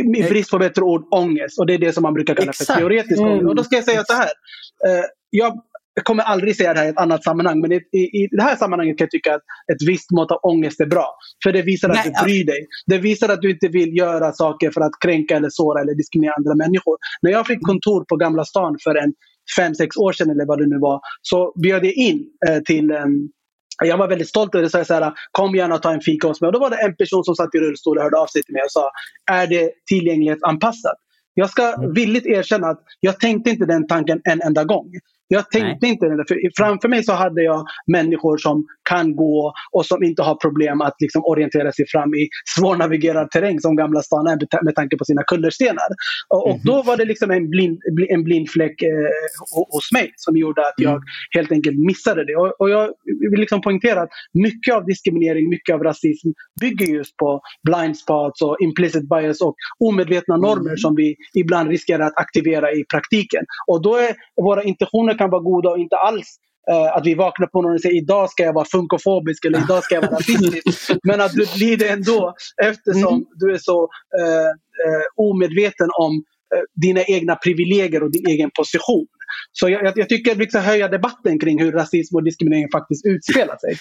i 0.00 0.22
brist 0.22 0.50
på 0.50 0.58
bättre 0.58 0.82
ord, 0.82 1.04
ångest. 1.10 1.58
Och 1.58 1.66
det 1.66 1.74
är 1.74 1.78
det 1.78 1.92
som 1.92 2.02
man 2.02 2.14
brukar 2.14 2.34
kalla 2.34 2.50
Exakt. 2.50 2.72
för 2.72 2.80
teoretisk 2.80 3.18
mm. 3.18 3.32
ångest. 3.32 3.48
Och 3.48 3.56
då 3.56 3.64
ska 3.64 3.76
jag 3.76 3.84
säga 3.84 4.04
så 4.04 4.12
här. 4.12 4.30
Eh, 4.86 5.04
jag 5.30 5.52
kommer 6.02 6.22
aldrig 6.22 6.56
säga 6.56 6.74
det 6.74 6.80
här 6.80 6.86
i 6.86 6.90
ett 6.90 6.98
annat 6.98 7.24
sammanhang, 7.24 7.60
men 7.60 7.72
i, 7.72 7.76
i, 7.92 8.28
det 8.30 8.42
här 8.42 8.56
sammanhanget 8.56 8.98
kan 8.98 9.04
jag 9.04 9.10
tycka 9.10 9.34
att 9.34 9.42
ett 9.72 9.88
visst 9.88 10.10
mått 10.10 10.30
av 10.32 10.38
ångest 10.42 10.80
är 10.80 10.86
bra. 10.86 11.16
För 11.44 11.52
det 11.52 11.62
visar 11.62 11.88
att 11.88 11.94
Nej, 11.94 12.12
du 12.18 12.24
bryr 12.24 12.44
dig. 12.44 12.66
Det 12.86 12.98
visar 12.98 13.28
att 13.28 13.42
du 13.42 13.50
inte 13.50 13.68
vill 13.68 13.96
göra 13.96 14.32
saker 14.32 14.70
för 14.70 14.80
att 14.80 14.92
kränka 15.04 15.36
eller 15.36 15.50
såra 15.50 15.80
eller 15.80 15.94
diskriminera 15.94 16.34
andra 16.34 16.54
människor. 16.54 16.96
När 17.22 17.30
jag 17.30 17.46
fick 17.46 17.62
kontor 17.62 18.04
på 18.08 18.16
Gamla 18.16 18.44
stan 18.44 18.76
för 18.84 18.94
en 18.94 19.12
fem, 19.56 19.74
sex 19.74 19.96
år 19.96 20.12
sedan 20.12 20.30
eller 20.30 20.46
vad 20.46 20.58
det 20.58 20.66
nu 20.66 20.78
var, 20.78 21.00
så 21.22 21.52
bjöd 21.62 21.84
jag 21.84 21.92
in 21.92 22.26
eh, 22.48 22.60
till 22.62 22.90
um, 22.90 23.30
jag 23.78 23.98
var 23.98 24.08
väldigt 24.08 24.28
stolt 24.28 24.54
över 24.54 24.62
det. 24.62 24.70
Så 24.70 24.78
jag 24.78 24.86
sa 24.86 25.14
kom 25.30 25.54
gärna 25.54 25.74
och 25.74 25.82
ta 25.82 25.92
en 25.92 26.00
fika 26.00 26.28
hos 26.28 26.40
mig. 26.40 26.48
Och 26.48 26.52
då 26.52 26.58
var 26.58 26.70
det 26.70 26.76
en 26.76 26.96
person 26.96 27.24
som 27.24 27.34
satt 27.34 27.54
i 27.54 27.58
rullstol 27.58 27.98
och 27.98 28.02
hörde 28.04 28.18
av 28.18 28.26
sig 28.26 28.42
till 28.42 28.52
mig 28.52 28.62
och 28.62 28.70
sa, 28.70 28.90
är 29.30 29.46
det 29.46 29.70
tillgänglighetsanpassat? 29.86 30.96
Jag 31.34 31.50
ska 31.50 31.74
mm. 31.74 31.92
villigt 31.92 32.26
erkänna 32.26 32.66
att 32.66 32.80
jag 33.00 33.20
tänkte 33.20 33.50
inte 33.50 33.66
den 33.66 33.86
tanken 33.86 34.20
en 34.24 34.40
enda 34.40 34.64
gång. 34.64 34.90
Jag 35.28 35.50
tänkte 35.50 35.78
Nej. 35.82 35.90
inte 35.90 36.06
det. 36.06 36.24
För 36.28 36.36
framför 36.56 36.88
mig 36.88 37.04
så 37.04 37.12
hade 37.12 37.42
jag 37.42 37.66
människor 37.86 38.36
som 38.36 38.66
kan 38.90 39.16
gå 39.16 39.52
och 39.72 39.86
som 39.86 40.02
inte 40.02 40.22
har 40.22 40.34
problem 40.34 40.80
att 40.80 40.94
liksom 41.00 41.24
orientera 41.24 41.72
sig 41.72 41.86
fram 41.88 42.14
i 42.14 42.28
svårnavigerad 42.58 43.30
terräng 43.30 43.60
som 43.60 43.76
Gamla 43.76 44.02
stan 44.02 44.26
är 44.26 44.64
med 44.64 44.74
tanke 44.74 44.96
på 44.96 45.04
sina 45.04 45.22
kullerstenar. 45.22 45.88
Och, 46.28 46.48
mm 46.48 46.58
-hmm. 46.58 46.64
då 46.64 46.82
var 46.82 46.96
det 46.96 47.04
liksom 47.04 47.30
en 47.30 47.50
blind, 47.50 47.78
en 48.08 48.24
blind 48.24 48.50
fläck 48.50 48.82
eh, 48.82 48.90
hos 49.70 49.92
mig 49.92 50.12
som 50.16 50.36
gjorde 50.36 50.60
att 50.60 50.74
jag 50.76 50.92
mm. 50.92 51.02
helt 51.30 51.52
enkelt 51.52 51.78
missade 51.78 52.24
det. 52.24 52.36
Och, 52.36 52.60
och 52.60 52.70
jag 52.70 52.90
vill 53.30 53.40
liksom 53.40 53.60
poängtera 53.60 54.02
att 54.02 54.10
mycket 54.32 54.74
av 54.74 54.86
diskriminering, 54.86 55.48
mycket 55.48 55.74
av 55.74 55.82
rasism 55.82 56.28
bygger 56.60 56.86
just 56.86 57.16
på 57.16 57.40
blind 57.62 57.96
spots 57.96 58.42
och 58.42 58.56
implicit 58.60 59.08
bias 59.08 59.40
och 59.40 59.54
omedvetna 59.78 60.36
normer 60.36 60.70
mm. 60.70 60.76
som 60.76 60.94
vi 60.94 61.16
ibland 61.34 61.70
riskerar 61.70 62.06
att 62.06 62.18
aktivera 62.18 62.72
i 62.72 62.84
praktiken. 62.84 63.44
Och 63.66 63.82
då 63.82 63.96
är 63.96 64.14
våra 64.42 64.62
intentioner 64.62 65.13
kan 65.14 65.30
vara 65.30 65.42
goda 65.42 65.70
och 65.70 65.78
inte 65.78 65.96
alls 65.96 66.38
Uh, 66.70 66.96
att 66.96 67.06
vi 67.06 67.14
vaknar 67.14 67.46
på 67.46 67.58
morgonen 67.58 67.74
och 67.74 67.80
säger 67.80 68.02
idag 68.02 68.30
ska 68.30 68.42
jag 68.42 68.52
vara 68.52 68.64
funkofobisk 68.64 69.44
eller 69.44 69.58
idag 69.58 69.84
ska 69.84 69.94
jag 69.94 70.02
vara 70.02 70.12
rasistisk. 70.12 70.90
Men 71.08 71.20
att 71.20 71.32
du 71.32 71.46
blir 71.56 71.76
det 71.76 71.88
ändå 71.88 72.34
eftersom 72.62 73.14
mm. 73.14 73.26
du 73.34 73.54
är 73.54 73.58
så 73.58 73.82
uh, 73.82 74.48
uh, 74.86 75.30
omedveten 75.30 75.88
om 76.00 76.22
dina 76.82 77.02
egna 77.04 77.36
privilegier 77.36 78.02
och 78.02 78.12
din 78.12 78.26
egen 78.26 78.50
position. 78.58 79.06
Så 79.52 79.68
jag, 79.68 79.98
jag 79.98 80.08
tycker 80.08 80.32
att 80.32 80.38
vi 80.38 80.48
ska 80.48 80.58
höja 80.58 80.88
debatten 80.88 81.38
kring 81.38 81.62
hur 81.62 81.72
rasism 81.72 82.16
och 82.16 82.24
diskriminering 82.24 82.68
faktiskt 82.72 83.06
utspelar 83.06 83.56
sig. 83.56 83.76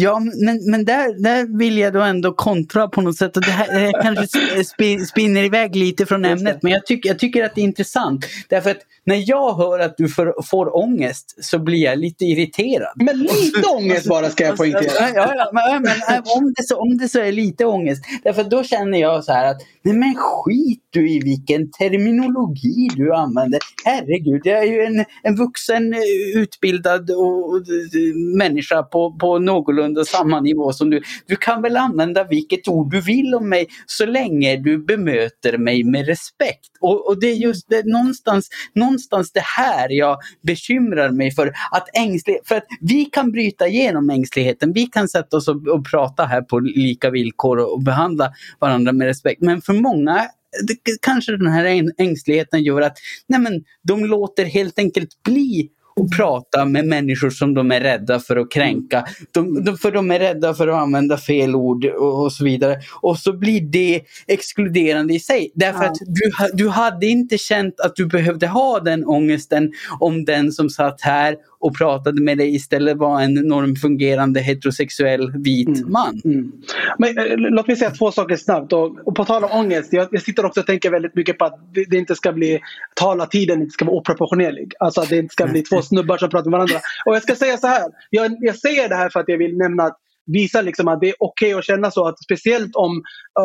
Ja, 0.00 0.20
men, 0.20 0.70
men 0.70 0.84
där, 0.84 1.22
där 1.22 1.58
vill 1.58 1.78
jag 1.78 1.92
då 1.92 2.00
ändå 2.00 2.32
kontra 2.32 2.88
på 2.88 3.00
något 3.00 3.16
sätt. 3.16 3.36
Och 3.36 3.42
det 3.42 3.50
här, 3.50 3.72
här 3.72 4.02
kanske 4.02 5.04
spinner 5.06 5.44
iväg 5.44 5.76
lite 5.76 6.06
från 6.06 6.24
ämnet, 6.24 6.62
men 6.62 6.72
jag, 6.72 6.86
tycker 6.86 7.08
jag 7.08 7.18
tycker 7.18 7.44
att 7.44 7.54
det 7.54 7.60
är 7.60 7.64
intressant. 7.64 8.26
Därför 8.48 8.70
att 8.70 8.80
när 9.04 9.28
jag 9.28 9.54
hör 9.54 9.78
att 9.78 9.96
du 9.96 10.08
får, 10.08 10.42
får 10.42 10.76
ångest 10.76 11.44
så 11.44 11.58
blir 11.58 11.78
jag 11.78 11.98
lite 11.98 12.24
irriterad. 12.24 12.92
Men 12.96 13.18
lite 13.18 13.68
ångest 13.76 14.08
bara 14.08 14.30
ska 14.30 14.44
jag 14.44 14.56
poängtera. 14.56 15.10
Ja, 15.14 15.32
ja, 15.34 15.50
men, 15.52 15.82
men, 15.82 16.22
om, 16.36 16.52
det 16.56 16.62
så, 16.62 16.80
om 16.80 16.98
det 16.98 17.08
så 17.08 17.20
är 17.20 17.32
lite 17.32 17.64
ångest. 17.64 18.04
Därför 18.24 18.44
då 18.44 18.62
känner 18.62 18.98
jag 18.98 19.24
så 19.24 19.32
här 19.32 19.50
att 19.50 19.62
nej 19.82 19.94
men 19.94 20.14
skit 20.14 20.82
du 20.90 21.10
i 21.10 21.20
vilken 21.20 21.70
terminologi 21.70 22.88
du 22.96 23.14
använder. 23.14 23.60
Herregud, 23.84 24.40
jag 24.44 24.58
är 24.58 24.72
ju 24.72 24.82
en, 24.82 25.04
en 25.22 25.36
vuxen 25.36 25.94
utbildad 26.34 27.10
och, 27.10 27.50
och, 27.50 27.62
människa 28.38 28.82
på, 28.82 29.16
på 29.20 29.38
någorlunda 29.38 29.85
under 29.86 30.04
samma 30.04 30.40
nivå 30.40 30.72
som 30.72 30.90
du. 30.90 31.02
Du 31.26 31.36
kan 31.36 31.62
väl 31.62 31.76
använda 31.76 32.24
vilket 32.24 32.68
ord 32.68 32.90
du 32.90 33.00
vill 33.00 33.34
om 33.34 33.48
mig 33.48 33.68
så 33.86 34.06
länge 34.06 34.56
du 34.56 34.78
bemöter 34.78 35.58
mig 35.58 35.84
med 35.84 36.06
respekt. 36.06 36.70
Och, 36.80 37.08
och 37.08 37.20
det 37.20 37.26
är 37.26 37.34
just 37.34 37.68
det, 37.68 37.86
någonstans, 37.86 38.48
någonstans 38.74 39.32
det 39.32 39.44
här 39.44 39.88
jag 39.90 40.18
bekymrar 40.42 41.10
mig 41.10 41.30
för. 41.30 41.52
Att 41.70 41.96
ängslig, 41.96 42.38
för 42.44 42.54
att 42.54 42.66
vi 42.80 43.04
kan 43.04 43.32
bryta 43.32 43.66
igenom 43.66 44.10
ängsligheten. 44.10 44.72
Vi 44.72 44.86
kan 44.86 45.08
sätta 45.08 45.36
oss 45.36 45.48
och, 45.48 45.66
och 45.66 45.90
prata 45.90 46.24
här 46.24 46.42
på 46.42 46.58
lika 46.58 47.10
villkor 47.10 47.58
och, 47.58 47.72
och 47.72 47.82
behandla 47.82 48.32
varandra 48.58 48.92
med 48.92 49.06
respekt. 49.06 49.42
Men 49.42 49.62
för 49.62 49.72
många 49.72 50.28
det, 50.62 50.76
kanske 51.02 51.36
den 51.36 51.46
här 51.46 51.90
ängsligheten 51.98 52.62
gör 52.62 52.80
att 52.80 52.98
nej 53.26 53.40
men, 53.40 53.64
de 53.82 54.04
låter 54.04 54.44
helt 54.44 54.78
enkelt 54.78 55.22
bli 55.22 55.70
och 56.00 56.16
prata 56.16 56.64
med 56.64 56.86
människor 56.86 57.30
som 57.30 57.54
de 57.54 57.72
är 57.72 57.80
rädda 57.80 58.20
för 58.20 58.36
att 58.36 58.50
kränka. 58.50 59.04
De, 59.32 59.64
de, 59.64 59.78
för 59.78 59.92
de 59.92 60.10
är 60.10 60.18
rädda 60.18 60.54
för 60.54 60.68
att 60.68 60.82
använda 60.82 61.16
fel 61.16 61.54
ord 61.54 61.84
och, 61.84 62.24
och, 62.24 62.32
så 62.32 62.44
vidare. 62.44 62.76
Och 63.00 63.18
så 63.18 63.32
blir 63.32 63.60
det 63.60 64.02
exkluderande 64.26 65.14
i 65.14 65.20
sig. 65.20 65.52
Därför 65.54 65.84
ja. 65.84 65.90
att 65.90 65.98
du, 66.06 66.30
du 66.64 66.68
hade 66.68 67.06
inte 67.06 67.38
känt 67.38 67.80
att 67.80 67.96
du 67.96 68.06
behövde 68.06 68.46
ha 68.46 68.80
den 68.80 69.06
ångesten 69.06 69.72
om 70.00 70.24
den 70.24 70.52
som 70.52 70.70
satt 70.70 71.00
här 71.00 71.36
och 71.66 71.76
pratade 71.76 72.22
med 72.22 72.38
dig 72.38 72.54
istället 72.54 72.96
var 72.96 73.20
en 73.20 73.34
normfungerande 73.34 74.40
heterosexuell 74.40 75.32
vit 75.32 75.68
mm. 75.68 75.92
man. 75.92 76.20
Mm. 76.24 76.52
Men, 76.98 77.18
äh, 77.18 77.24
låt 77.36 77.66
mig 77.66 77.76
säga 77.76 77.90
två 77.90 78.10
saker 78.10 78.36
snabbt. 78.36 78.72
Och, 78.72 79.08
och 79.08 79.14
på 79.14 79.24
tal 79.24 79.44
om 79.44 79.50
ångest, 79.50 79.92
jag, 79.92 80.08
jag, 80.10 80.22
sitter 80.22 80.44
också 80.44 80.60
och 80.60 80.66
tänker 80.66 80.90
väldigt 80.90 81.14
mycket 81.14 81.38
på 81.38 81.44
att 81.44 81.58
det, 81.74 81.84
det 81.84 81.96
inte 81.96 82.14
ska 82.14 82.32
bli 82.32 82.60
talartiden 82.94 83.60
inte 83.62 83.72
ska 83.72 83.84
vara 83.84 83.96
oproportionerlig. 83.96 84.72
Alltså 84.80 85.00
att 85.00 85.08
det 85.08 85.18
inte 85.18 85.32
ska 85.32 85.46
bli 85.46 85.62
två 85.62 85.82
snubbar 85.82 86.18
som 86.18 86.30
pratar 86.30 86.50
med 86.50 86.58
varandra. 86.58 86.80
Och 87.06 87.14
jag 87.14 87.22
ska 87.22 87.34
säga 87.34 87.56
så 87.56 87.66
här, 87.66 87.84
jag, 88.10 88.36
jag 88.40 88.56
säger 88.56 88.88
det 88.88 88.94
här 88.94 89.08
för 89.08 89.20
att 89.20 89.28
jag 89.28 89.38
vill 89.38 89.56
nämna 89.56 89.82
att 89.82 89.98
visa 90.26 90.62
liksom 90.62 90.88
att 90.88 91.00
det 91.00 91.08
är 91.08 91.14
okej 91.18 91.48
okay 91.48 91.58
att 91.58 91.64
känna 91.64 91.90
så. 91.90 92.08
Att 92.08 92.22
speciellt 92.22 92.76
om, 92.76 93.02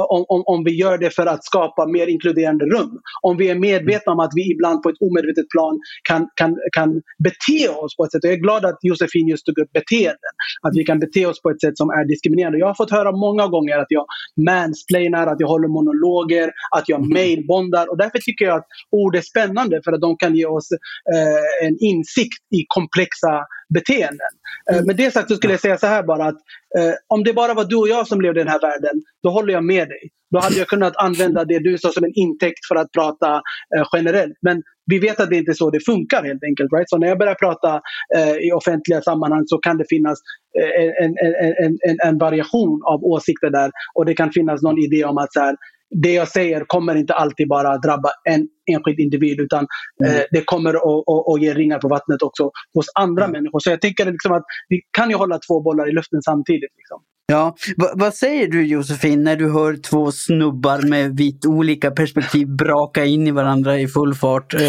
om, 0.09 0.25
om, 0.27 0.43
om 0.45 0.63
vi 0.63 0.71
gör 0.71 0.97
det 0.97 1.09
för 1.15 1.25
att 1.25 1.45
skapa 1.45 1.87
mer 1.87 2.07
inkluderande 2.07 2.65
rum. 2.65 2.99
Om 3.21 3.37
vi 3.37 3.49
är 3.49 3.55
medvetna 3.55 4.11
om 4.11 4.19
att 4.19 4.31
vi 4.35 4.51
ibland 4.51 4.83
på 4.83 4.89
ett 4.89 5.01
omedvetet 5.01 5.49
plan 5.49 5.79
kan, 6.09 6.27
kan, 6.35 6.57
kan 6.71 7.01
bete 7.23 7.69
oss 7.69 7.95
på 7.97 8.03
ett 8.03 8.11
sätt. 8.11 8.23
Och 8.23 8.29
jag 8.29 8.33
är 8.33 8.45
glad 8.47 8.65
att 8.65 8.79
Josefin 8.81 9.27
just 9.27 9.45
tog 9.45 9.59
upp 9.59 9.71
beteenden. 9.73 10.33
Att 10.61 10.73
vi 10.75 10.83
kan 10.83 10.99
bete 10.99 11.25
oss 11.25 11.41
på 11.41 11.49
ett 11.49 11.61
sätt 11.61 11.77
som 11.77 11.89
är 11.89 12.07
diskriminerande. 12.07 12.59
Jag 12.59 12.67
har 12.67 12.73
fått 12.73 12.91
höra 12.91 13.11
många 13.11 13.47
gånger 13.47 13.77
att 13.77 13.87
jag 13.89 14.05
mansplainar, 14.45 15.27
att 15.27 15.39
jag 15.39 15.47
håller 15.47 15.67
monologer, 15.67 16.51
att 16.77 16.89
jag 16.89 16.99
mm. 16.99 17.09
mailbondar. 17.09 17.89
Och 17.91 17.97
därför 17.97 18.19
tycker 18.19 18.45
jag 18.45 18.57
att 18.57 18.67
ord 18.91 19.15
är 19.15 19.21
spännande 19.21 19.81
för 19.83 19.91
att 19.91 20.01
de 20.01 20.17
kan 20.17 20.35
ge 20.35 20.45
oss 20.45 20.71
eh, 21.15 21.67
en 21.67 21.77
insikt 21.79 22.43
i 22.57 22.65
komplexa 22.67 23.33
beteenden. 23.73 24.33
Eh, 24.71 24.77
mm. 24.77 24.87
Med 24.87 24.95
det 24.95 25.11
sagt 25.11 25.29
så 25.29 25.35
skulle 25.35 25.53
jag 25.53 25.59
säga 25.59 25.77
så 25.77 25.87
här 25.87 26.03
bara 26.03 26.25
att 26.25 26.37
eh, 26.77 26.93
om 27.07 27.23
det 27.23 27.33
bara 27.33 27.53
var 27.53 27.65
du 27.65 27.75
och 27.75 27.87
jag 27.87 28.07
som 28.07 28.21
levde 28.21 28.41
i 28.41 28.43
den 28.43 28.51
här 28.51 28.61
världen, 28.61 29.01
då 29.23 29.29
håller 29.29 29.53
jag 29.53 29.63
med 29.63 29.87
dig. 29.87 30.09
Då 30.31 30.39
hade 30.39 30.55
jag 30.55 30.67
kunnat 30.67 30.95
använda 30.95 31.45
det 31.45 31.59
du 31.59 31.77
sa 31.77 31.91
som 31.91 32.03
en 32.03 32.13
intäkt 32.15 32.67
för 32.67 32.75
att 32.75 32.91
prata 32.91 33.41
eh, 33.75 33.87
generellt. 33.93 34.37
Men 34.41 34.63
vi 34.85 34.99
vet 34.99 35.19
att 35.19 35.29
det 35.29 35.37
inte 35.37 35.51
är 35.51 35.53
så 35.53 35.69
det 35.69 35.85
funkar 35.85 36.23
helt 36.23 36.43
enkelt. 36.43 36.73
Right? 36.73 36.89
Så 36.89 36.97
när 36.97 37.07
jag 37.07 37.17
börjar 37.17 37.35
prata 37.35 37.81
eh, 38.15 38.35
i 38.47 38.51
offentliga 38.51 39.01
sammanhang 39.01 39.43
så 39.45 39.57
kan 39.57 39.77
det 39.77 39.85
finnas 39.89 40.19
eh, 40.59 41.05
en, 41.05 41.15
en, 41.17 41.77
en, 41.89 41.97
en, 42.07 42.17
variation 42.17 42.81
av 42.85 43.03
åsikter 43.03 43.49
där 43.49 43.71
och 43.93 44.05
det 44.05 44.13
kan 44.13 44.31
finnas 44.31 44.61
någon 44.61 44.79
idé 44.79 45.03
om 45.05 45.17
att 45.17 45.33
så 45.33 45.39
här, 45.39 45.55
det 45.91 46.13
jag 46.13 46.27
säger 46.27 46.63
kommer 46.67 46.95
inte 46.95 47.13
alltid 47.13 47.47
bara 47.47 47.77
drabba 47.77 48.09
en 48.23 48.47
enskild 48.71 48.99
individ 48.99 49.39
utan 49.39 49.67
mm. 50.03 50.15
eh, 50.15 50.23
det 50.31 50.43
kommer 50.45 50.73
att, 50.73 51.41
ge 51.41 51.53
ringar 51.53 51.79
på 51.79 51.87
vattnet 51.87 52.21
också 52.21 52.51
hos 52.73 52.85
andra 52.99 53.23
mm. 53.23 53.31
människor. 53.31 53.59
Så 53.59 53.69
jag 53.69 53.81
tänker 53.81 54.11
liksom 54.11 54.31
att 54.31 54.43
vi 54.69 54.81
kan 54.91 55.09
ju 55.09 55.15
hålla 55.15 55.39
två 55.47 55.61
bollar 55.61 55.89
i 55.89 55.91
luften 55.91 56.21
samtidigt. 56.21 56.71
Liksom. 56.77 57.01
Ja, 57.31 57.55
v 57.77 57.85
vad 57.93 58.13
säger 58.13 58.47
du 58.47 58.67
Josefin 58.67 59.23
när 59.23 59.35
du 59.35 59.51
hör 59.51 59.77
två 59.77 60.11
snubbar 60.11 60.89
med 60.89 61.17
vitt 61.17 61.45
olika 61.45 61.91
perspektiv 61.91 62.47
braka 62.47 63.05
in 63.05 63.27
i 63.27 63.31
varandra 63.31 63.79
i 63.79 63.87
full 63.87 64.15
fart? 64.15 64.53
Eh, 64.53 64.61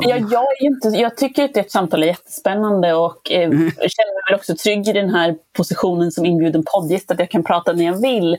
ja, 0.00 0.16
jag, 0.16 0.42
är 0.42 0.64
inte, 0.64 0.88
jag 0.88 1.16
tycker 1.16 1.44
att 1.44 1.56
ett 1.56 1.70
samtal 1.70 2.02
är 2.02 2.06
jättespännande 2.06 2.94
och 2.94 3.30
eh, 3.30 3.42
mm. 3.42 3.70
känner 3.70 4.14
mig 4.14 4.22
väl 4.30 4.38
också 4.38 4.54
trygg 4.56 4.88
i 4.88 4.92
den 4.92 5.10
här 5.10 5.36
positionen 5.56 6.12
som 6.12 6.26
inbjuden 6.26 6.64
poddgäst, 6.74 7.10
att 7.10 7.18
jag 7.18 7.30
kan 7.30 7.44
prata 7.44 7.72
när 7.72 7.84
jag 7.84 8.02
vill. 8.02 8.36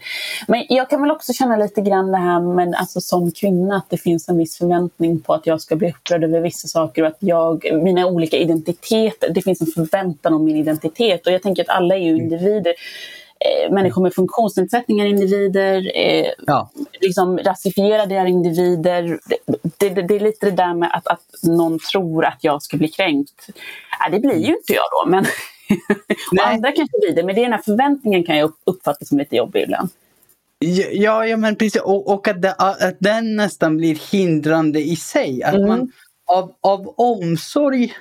Men 0.47 0.65
jag 0.69 0.89
kan 0.89 1.01
väl 1.01 1.11
också 1.11 1.33
känna 1.33 1.57
lite 1.57 1.81
grann 1.81 2.11
det 2.11 2.17
här 2.17 2.39
med, 2.39 2.75
alltså 2.75 3.01
som 3.01 3.31
kvinna, 3.31 3.75
att 3.75 3.89
det 3.89 3.97
finns 3.97 4.29
en 4.29 4.37
viss 4.37 4.57
förväntning 4.57 5.19
på 5.19 5.33
att 5.33 5.47
jag 5.47 5.61
ska 5.61 5.75
bli 5.75 5.89
upprörd 5.89 6.23
över 6.23 6.41
vissa 6.41 6.67
saker 6.67 7.01
och 7.01 7.07
att 7.07 7.17
jag, 7.19 7.65
mina 7.83 8.05
olika 8.05 8.37
identiteter, 8.37 9.29
det 9.29 9.41
finns 9.41 9.61
en 9.61 9.67
förväntan 9.67 10.33
om 10.33 10.45
min 10.45 10.55
identitet 10.55 11.27
och 11.27 11.33
jag 11.33 11.41
tänker 11.41 11.63
att 11.63 11.69
alla 11.69 11.95
är 11.95 11.99
ju 11.99 12.09
mm. 12.09 12.21
individer 12.21 12.73
eh, 13.45 13.73
människor 13.73 14.01
med 14.01 14.13
funktionsnedsättningar 14.13 15.05
individer, 15.05 15.91
eh, 15.95 16.27
ja. 16.47 16.69
liksom 17.01 17.37
rasifierade 17.37 18.15
är 18.15 18.25
individer. 18.25 19.19
Det, 19.77 19.89
det, 19.89 20.01
det, 20.01 20.15
är 20.15 20.19
lite 20.19 20.45
det 20.45 20.51
där 20.51 20.73
med 20.73 20.91
att, 20.93 21.07
att 21.07 21.25
någon 21.43 21.79
tror 21.79 22.25
att 22.25 22.37
jag 22.41 22.63
ska 22.63 22.77
bli 22.77 22.87
kränkt. 22.87 23.49
Äh, 24.05 24.11
det 24.11 24.19
blir 24.19 24.37
ju 24.37 24.55
inte 24.55 24.73
jag 24.73 24.85
då, 24.91 25.09
men 25.09 25.25
och 26.31 26.47
andra 26.47 26.71
kanske 26.71 26.99
blir 26.99 27.15
det. 27.15 27.23
Men 27.23 27.35
det 27.35 27.41
är 27.41 27.43
den 27.43 27.53
här 27.53 27.61
förväntningen 27.61 28.23
kan 28.23 28.37
jag 28.37 28.51
uppfatta 28.63 29.05
som 29.05 29.17
lite 29.17 29.35
jobbig 29.35 29.63
ibland. 29.63 29.89
Ja, 30.91 31.25
ja 31.25 31.37
men 31.37 31.55
precis. 31.55 31.81
Och, 31.81 32.13
och 32.13 32.27
att, 32.27 32.41
det, 32.41 32.53
att 32.53 32.97
den 32.99 33.35
nästan 33.35 33.77
blir 33.77 34.11
hindrande 34.11 34.79
i 34.79 34.95
sig. 34.95 35.43
Att 35.43 35.53
mm. 35.53 35.67
man 35.67 35.91
av, 36.25 36.53
av 36.61 36.93
omsorg 36.97 37.93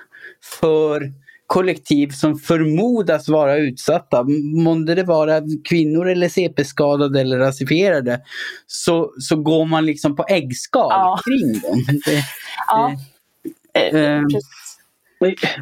för 0.61 1.12
kollektiv 1.50 2.08
som 2.08 2.38
förmodas 2.38 3.28
vara 3.28 3.56
utsatta, 3.56 4.24
månde 4.64 4.94
det 4.94 5.02
vara 5.02 5.40
kvinnor 5.68 6.08
eller 6.08 6.28
CP-skadade 6.28 7.20
eller 7.20 7.38
rasifierade, 7.38 8.20
så, 8.66 9.12
så 9.18 9.36
går 9.36 9.66
man 9.66 9.86
liksom 9.86 10.16
på 10.16 10.24
äggskal 10.28 10.90
ja. 10.90 11.20
kring 11.24 11.52
dem. 11.52 11.84
Det, 12.04 12.22
ja. 12.66 12.96
Det, 13.72 13.88
eh, 13.88 14.16
eh 14.16 14.22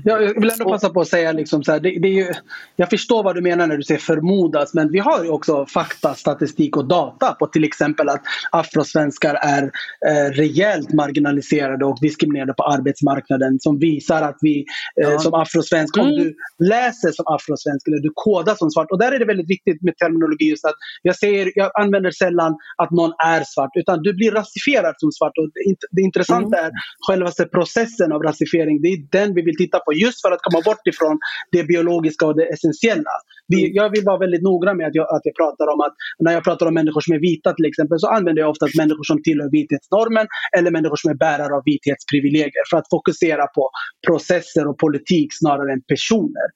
jag 0.05 0.41
vill 0.41 0.51
ändå 0.51 0.65
passa 0.65 0.91
på 0.91 1.01
att 1.01 1.09
säga 1.09 1.33
liksom 1.33 1.65
så 1.65 1.73
här, 1.73 1.81
det, 1.81 1.99
det, 2.01 2.09
är 2.09 2.13
ju, 2.13 2.33
jag 2.77 2.91
förstår 2.91 3.23
vad 3.23 3.35
du 3.35 3.41
menar 3.41 3.67
när 3.67 3.77
du 3.77 3.83
säger 3.83 4.01
förmodas 4.01 4.75
men 4.75 4.93
vi 4.93 4.99
har 4.99 5.25
ju 5.25 5.31
också 5.31 5.67
fakta, 5.67 6.15
statistik 6.15 6.77
och 6.77 6.89
data 6.89 7.33
på 7.35 7.47
till 7.47 7.65
exempel 7.65 8.09
att 8.09 8.23
afrosvenskar 8.53 9.35
är 9.35 9.63
eh, 10.09 10.31
rejält 10.31 10.93
marginaliserade 10.93 11.85
och 11.85 11.99
diskriminerade 12.01 12.53
på 12.53 12.63
arbetsmarknaden 12.63 13.61
som 13.61 13.79
visar 13.79 14.23
att 14.23 14.39
vi 14.41 14.59
eh, 15.03 15.11
ja. 15.11 15.19
som 15.19 15.35
afrosvensk, 15.35 15.97
mm. 15.97 16.09
om 16.09 16.15
du 16.17 16.35
läser 16.69 17.11
som 17.13 17.25
afrosvensk 17.27 17.89
eller 17.89 17.99
du 17.99 18.11
kodar 18.15 18.55
som 18.55 18.71
svart 18.71 18.91
och 18.91 18.99
där 18.99 19.13
är 19.13 19.19
det 19.19 19.25
väldigt 19.25 19.51
viktigt 19.51 19.83
med 19.83 19.97
terminologi 19.97 20.51
just 20.51 20.65
att 20.65 20.77
jag, 21.03 21.17
säger, 21.17 21.53
jag 21.55 21.71
använder 21.81 22.11
sällan 22.11 22.57
att 22.77 22.91
någon 22.91 23.13
är 23.27 23.43
svart 23.47 23.71
utan 23.75 24.03
du 24.03 24.15
blir 24.15 24.31
rasifierad 24.31 24.95
som 24.97 25.13
svart 25.13 25.33
och 25.39 25.49
det, 25.55 25.77
det 25.91 26.03
intressanta 26.03 26.59
mm. 26.59 26.67
är 26.67 26.73
själva 27.09 27.31
processen 27.53 28.13
av 28.13 28.23
rasifiering, 28.23 28.83
det 28.83 28.89
är 28.89 28.99
den 29.13 29.35
vi 29.35 29.48
vill 29.49 29.61
titta 29.65 29.79
på 29.87 29.91
just 30.05 30.19
för 30.23 30.31
att 30.35 30.43
komma 30.47 30.61
bort 30.69 30.85
ifrån 30.93 31.17
det 31.55 31.63
biologiska 31.73 32.23
och 32.27 32.37
det 32.41 32.47
essentiella. 32.55 33.15
Vi, 33.53 33.61
mm. 33.65 33.71
jag 33.79 33.89
vill 33.95 34.05
vara 34.11 34.19
väldigt 34.25 34.45
noggrann 34.49 34.77
med 34.81 34.87
att 34.91 34.99
jag, 35.01 35.07
att 35.17 35.25
jag 35.29 35.35
pratar 35.43 35.67
om 35.75 35.81
att 35.87 35.95
när 36.25 36.33
jag 36.33 36.45
pratar 36.49 36.67
om 36.67 36.75
människor 36.75 37.01
som 37.01 37.15
är 37.15 37.21
vita 37.31 37.51
till 37.53 37.69
exempel 37.71 37.99
så 37.99 38.09
använder 38.17 38.41
jag 38.43 38.51
ofta 38.51 38.67
människor 38.83 39.05
som 39.11 39.19
tillhör 39.23 39.51
vithetsnormen 39.59 40.27
eller 40.57 40.71
människor 40.71 40.99
som 41.03 41.11
är 41.11 41.19
bärare 41.27 41.53
av 41.59 41.63
vithetsprivilegier 41.73 42.65
för 42.71 42.77
att 42.81 42.89
fokusera 42.91 43.47
på 43.57 43.71
processer 44.07 44.65
och 44.71 44.79
politik 44.79 45.29
snarare 45.41 45.73
än 45.73 45.83
personer. 45.93 46.49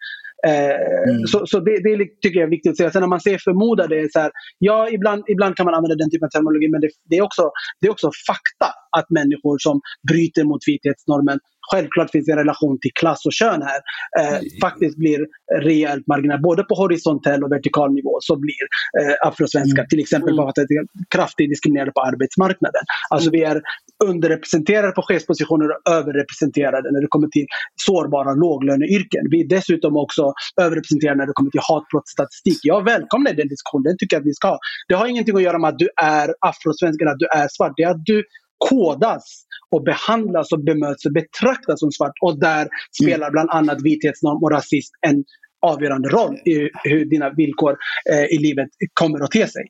Eh, 0.47 1.11
mm. 1.11 1.27
Så, 1.27 1.47
så 1.47 1.61
det, 1.61 1.77
det, 1.87 1.97
tycker 2.23 2.39
jag 2.41 2.47
är 2.47 2.51
viktigt 2.57 2.71
att 2.71 2.77
säga. 2.77 2.91
Sen 2.91 3.01
när 3.01 3.09
man 3.09 3.21
säger 3.21 3.39
förmoda, 3.39 3.87
det 3.87 3.99
är 4.01 4.09
så 4.13 4.21
här, 4.21 4.31
ja 4.59 4.89
ibland, 4.91 5.25
ibland 5.29 5.57
kan 5.57 5.67
man 5.67 5.75
använda 5.75 5.97
den 5.97 6.11
typen 6.11 6.27
av 6.27 6.31
terminologi 6.31 6.69
men 6.69 6.81
det, 6.81 6.91
det, 7.11 7.17
är 7.17 7.23
också, 7.23 7.51
det 7.81 7.87
är 7.87 7.91
också 7.91 8.11
fakta 8.31 8.69
att 8.99 9.11
människor 9.11 9.57
som 9.59 9.81
bryter 10.09 10.45
mot 10.45 10.63
vithetsnormen 10.67 11.39
självklart 11.71 12.11
finns 12.11 12.29
en 12.29 12.37
relation 12.37 12.79
till 12.81 12.91
klass 12.95 13.27
och 13.27 13.33
kön 13.33 13.63
här, 13.63 13.81
eh, 14.21 14.39
mm. 14.39 14.45
faktiskt 14.63 14.97
blir 14.97 15.21
rejält 15.61 16.07
marginell. 16.07 16.41
Både 16.41 16.63
på 16.63 16.75
horisontell 16.75 17.45
och 17.45 17.53
vertikal 17.53 17.93
nivå 17.93 18.19
så 18.21 18.37
blir 18.37 18.65
eh, 19.01 19.29
afrosvenskar 19.29 19.83
mm. 19.83 19.89
till 19.89 20.01
exempel 20.01 20.37
bara 20.37 20.49
att 20.49 20.55
det 20.55 20.63
är 20.63 20.87
kraftigt 21.15 21.51
diskriminerade 21.51 21.93
på 21.93 22.01
arbetsmarknaden. 22.01 22.83
Alltså 23.11 23.31
vi 23.31 23.43
är 23.43 23.63
underrepresenterade 24.05 24.93
på 24.93 25.03
chefspositioner 25.03 25.67
och 25.71 25.93
överrepresenterade 25.93 26.93
när 26.93 27.01
det 27.01 27.07
kommer 27.07 27.29
till 27.29 27.47
sårbara 27.87 28.33
låglöneyrken. 28.35 29.23
Vi 29.31 29.41
är 29.41 29.49
dessutom 29.49 29.97
också 29.97 30.33
överrepresenterade 30.61 31.19
när 31.19 31.27
det 31.27 31.33
kommer 31.33 31.51
till 31.51 31.67
hatbrottsstatistik. 31.69 32.59
Jag 32.63 32.85
välkomnar 32.85 33.33
den 33.33 33.49
diskussionen, 33.49 33.85
den 33.85 33.97
tycker 33.99 34.17
jag 34.17 34.21
att 34.21 34.27
vi 34.27 34.35
ska 34.35 34.49
ha. 34.49 34.59
Det 34.89 34.95
har 34.95 35.07
ingenting 35.07 35.37
att 35.37 35.43
göra 35.43 35.59
med 35.59 35.69
att 35.69 35.79
du 35.79 35.89
är 36.03 36.35
afrosvensk 36.41 37.01
eller 37.01 37.13
att 37.13 37.19
du 37.19 37.27
är 37.27 37.49
svart. 37.51 37.73
Det 37.77 37.83
är 37.83 37.91
att 37.91 38.05
du 38.05 38.25
kodas 38.69 39.25
och 39.71 39.83
behandlas 39.83 40.53
och 40.53 40.65
bemöts 40.65 41.07
och 41.07 41.13
betraktas 41.13 41.81
som 41.81 41.93
svart. 41.93 42.13
Och 42.21 42.41
där 42.41 42.69
spelar 43.03 43.31
bland 43.31 43.51
annat 43.51 43.83
vithetsnorm 43.83 44.43
och 44.43 44.51
rasism 44.51 44.95
en 45.07 45.25
avgörande 45.67 46.09
roll 46.09 46.35
i 46.35 46.71
hur 46.85 47.05
dina 47.05 47.31
villkor 47.31 47.77
eh, 48.13 48.25
i 48.25 48.39
livet 48.39 48.69
kommer 48.93 49.25
att 49.25 49.31
te 49.31 49.47
sig. 49.47 49.65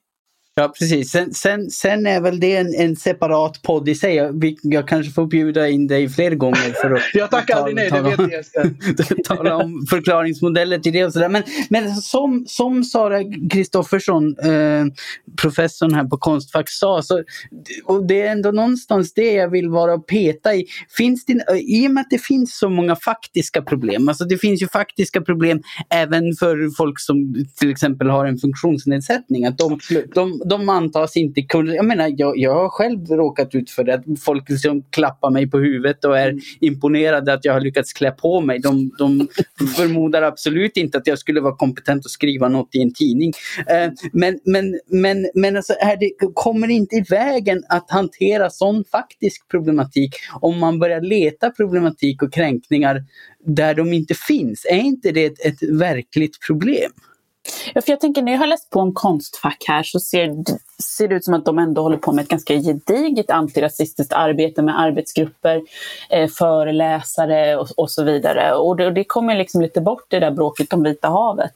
Ja 0.55 0.73
precis. 0.79 1.11
Sen, 1.11 1.35
sen, 1.35 1.71
sen, 1.71 2.07
är 2.07 2.21
väl 2.21 2.41
det 2.41 2.57
en, 2.57 2.75
en 2.75 2.97
separat 2.97 3.63
podd 3.63 3.89
i 3.89 3.95
sig. 3.95 4.15
Jag, 4.15 4.57
jag, 4.63 4.89
kanske 4.89 5.13
får 5.13 5.27
bjuda 5.27 5.69
in 5.69 5.87
dig 5.87 6.09
fler 6.09 6.31
gånger. 6.35 6.81
För 6.81 6.91
att, 6.91 7.03
jag 7.15 7.31
tackar 7.31 7.57
aldrig 7.57 7.77
nej, 7.77 7.91
det 7.91 8.01
vet 8.01 8.33
Jesper. 8.33 9.25
tala 9.25 9.57
om 9.57 9.87
förklaringsmodeller 9.91 10.79
till 10.79 10.93
det 10.93 11.05
och 11.05 11.13
sådär. 11.13 11.29
Men, 11.29 11.43
men 11.69 11.95
som, 11.95 12.45
som 12.49 12.85
Sara 12.85 13.21
Kristoffersson, 13.51 14.39
eh, 14.39 14.85
professorn 15.43 15.95
här 15.95 16.05
på 16.05 16.17
Konstfack 16.17 16.71
sa, 16.71 17.03
så, 17.03 17.23
och 17.85 18.07
det 18.07 18.23
är 18.23 18.33
ändå 18.33 18.51
någonstans 18.51 19.15
det 19.15 19.33
jag 19.33 19.51
vill 19.51 19.69
vara 19.69 19.95
och 19.95 20.07
peta 20.07 20.55
i. 20.55 20.67
Finns 20.97 21.25
det, 21.25 21.61
I 21.61 21.89
och 21.89 21.91
med 21.91 22.01
att 22.01 22.11
det 22.11 22.23
finns 22.23 22.59
så 22.59 22.69
många 22.69 22.97
faktiska 22.97 23.63
problem, 23.63 24.09
alltså 24.09 24.25
det 24.25 24.39
finns 24.39 24.63
ju 24.63 24.69
faktiska 24.69 25.21
problem 25.21 25.63
även 25.91 26.35
för 26.39 26.77
folk 26.77 27.01
som 27.01 27.35
till 27.59 27.71
exempel 27.71 28.11
har 28.11 28.27
en 28.27 28.39
funktionsnedsättning. 28.39 29.45
Att 29.45 29.59
de, 29.59 29.79
de, 30.15 30.42
de 30.45 30.69
antas 30.69 31.17
inte 31.17 31.43
kunna... 31.43 31.75
Jag 31.75 31.85
menar, 31.85 32.13
jag, 32.17 32.39
jag 32.39 32.55
har 32.55 32.69
själv 32.69 33.07
råkat 33.07 33.55
ut 33.55 33.71
för 33.71 33.85
det. 33.85 33.95
Att 33.95 34.05
folk 34.25 34.51
liksom 34.51 34.83
klappar 34.91 35.31
mig 35.31 35.51
på 35.51 35.59
huvudet 35.59 36.05
och 36.05 36.19
är 36.19 36.29
mm. 36.29 36.41
imponerade 36.61 37.33
att 37.33 37.45
jag 37.45 37.53
har 37.53 37.61
lyckats 37.61 37.93
klä 37.93 38.11
på 38.11 38.41
mig. 38.41 38.59
De, 38.59 38.91
de 38.99 39.29
förmodar 39.77 40.23
absolut 40.23 40.77
inte 40.77 40.99
att 40.99 41.07
jag 41.07 41.19
skulle 41.19 41.41
vara 41.41 41.57
kompetent 41.57 42.07
att 42.07 42.11
skriva 42.11 42.49
något 42.49 42.75
i 42.75 42.83
en 42.83 42.95
tidning. 42.95 43.33
Eh, 43.67 43.91
men 44.13 44.39
men, 44.45 44.81
men, 44.87 45.31
men 45.35 45.57
alltså, 45.57 45.73
är 45.73 45.97
det 45.97 46.11
kommer 46.35 46.69
inte 46.69 46.97
i 46.97 47.05
vägen 47.11 47.63
att 47.69 47.91
hantera 47.91 48.51
sån 48.51 48.85
faktisk 48.85 49.49
problematik 49.49 50.15
om 50.41 50.59
man 50.59 50.79
börjar 50.79 51.01
leta 51.01 51.51
problematik 51.51 52.23
och 52.23 52.33
kränkningar 52.33 53.05
där 53.47 53.75
de 53.75 53.93
inte 53.93 54.15
finns. 54.15 54.67
Är 54.71 54.81
inte 54.81 55.13
det 55.13 55.25
ett, 55.25 55.47
ett 55.47 55.63
verkligt 55.63 56.47
problem? 56.47 56.93
Ja, 57.75 57.81
för 57.81 57.93
jag 57.93 58.01
tänker 58.01 58.23
när 58.23 58.33
jag 58.33 58.39
har 58.39 58.47
läst 58.47 58.71
på 58.71 58.81
om 58.81 58.95
Konstfack 58.95 59.65
här 59.69 59.83
så 59.83 60.01
ser, 60.01 60.35
ser 60.83 61.09
det 61.09 61.15
ut 61.15 61.25
som 61.25 61.35
att 61.35 61.45
de 61.45 61.59
ändå 61.59 61.83
håller 61.83 61.97
på 61.97 62.13
med 62.13 62.23
ett 62.23 62.29
ganska 62.29 62.55
gediget 62.55 63.31
antirasistiskt 63.31 64.13
arbete 64.13 64.63
med 64.63 64.81
arbetsgrupper, 64.81 65.63
eh, 66.11 66.29
föreläsare 66.29 67.57
och, 67.57 67.69
och, 67.77 67.91
så 67.91 68.05
vidare. 68.05 68.55
Och 68.55 68.77
det, 68.77 68.87
och 68.87 68.93
det 68.93 69.05
kommer 69.05 69.37
liksom 69.37 69.61
lite 69.61 69.81
bort 69.81 70.05
det 70.09 70.21
där 70.21 70.31
bråket 70.31 70.73
om 70.73 70.83
Vita 70.83 71.09
havet. 71.09 71.55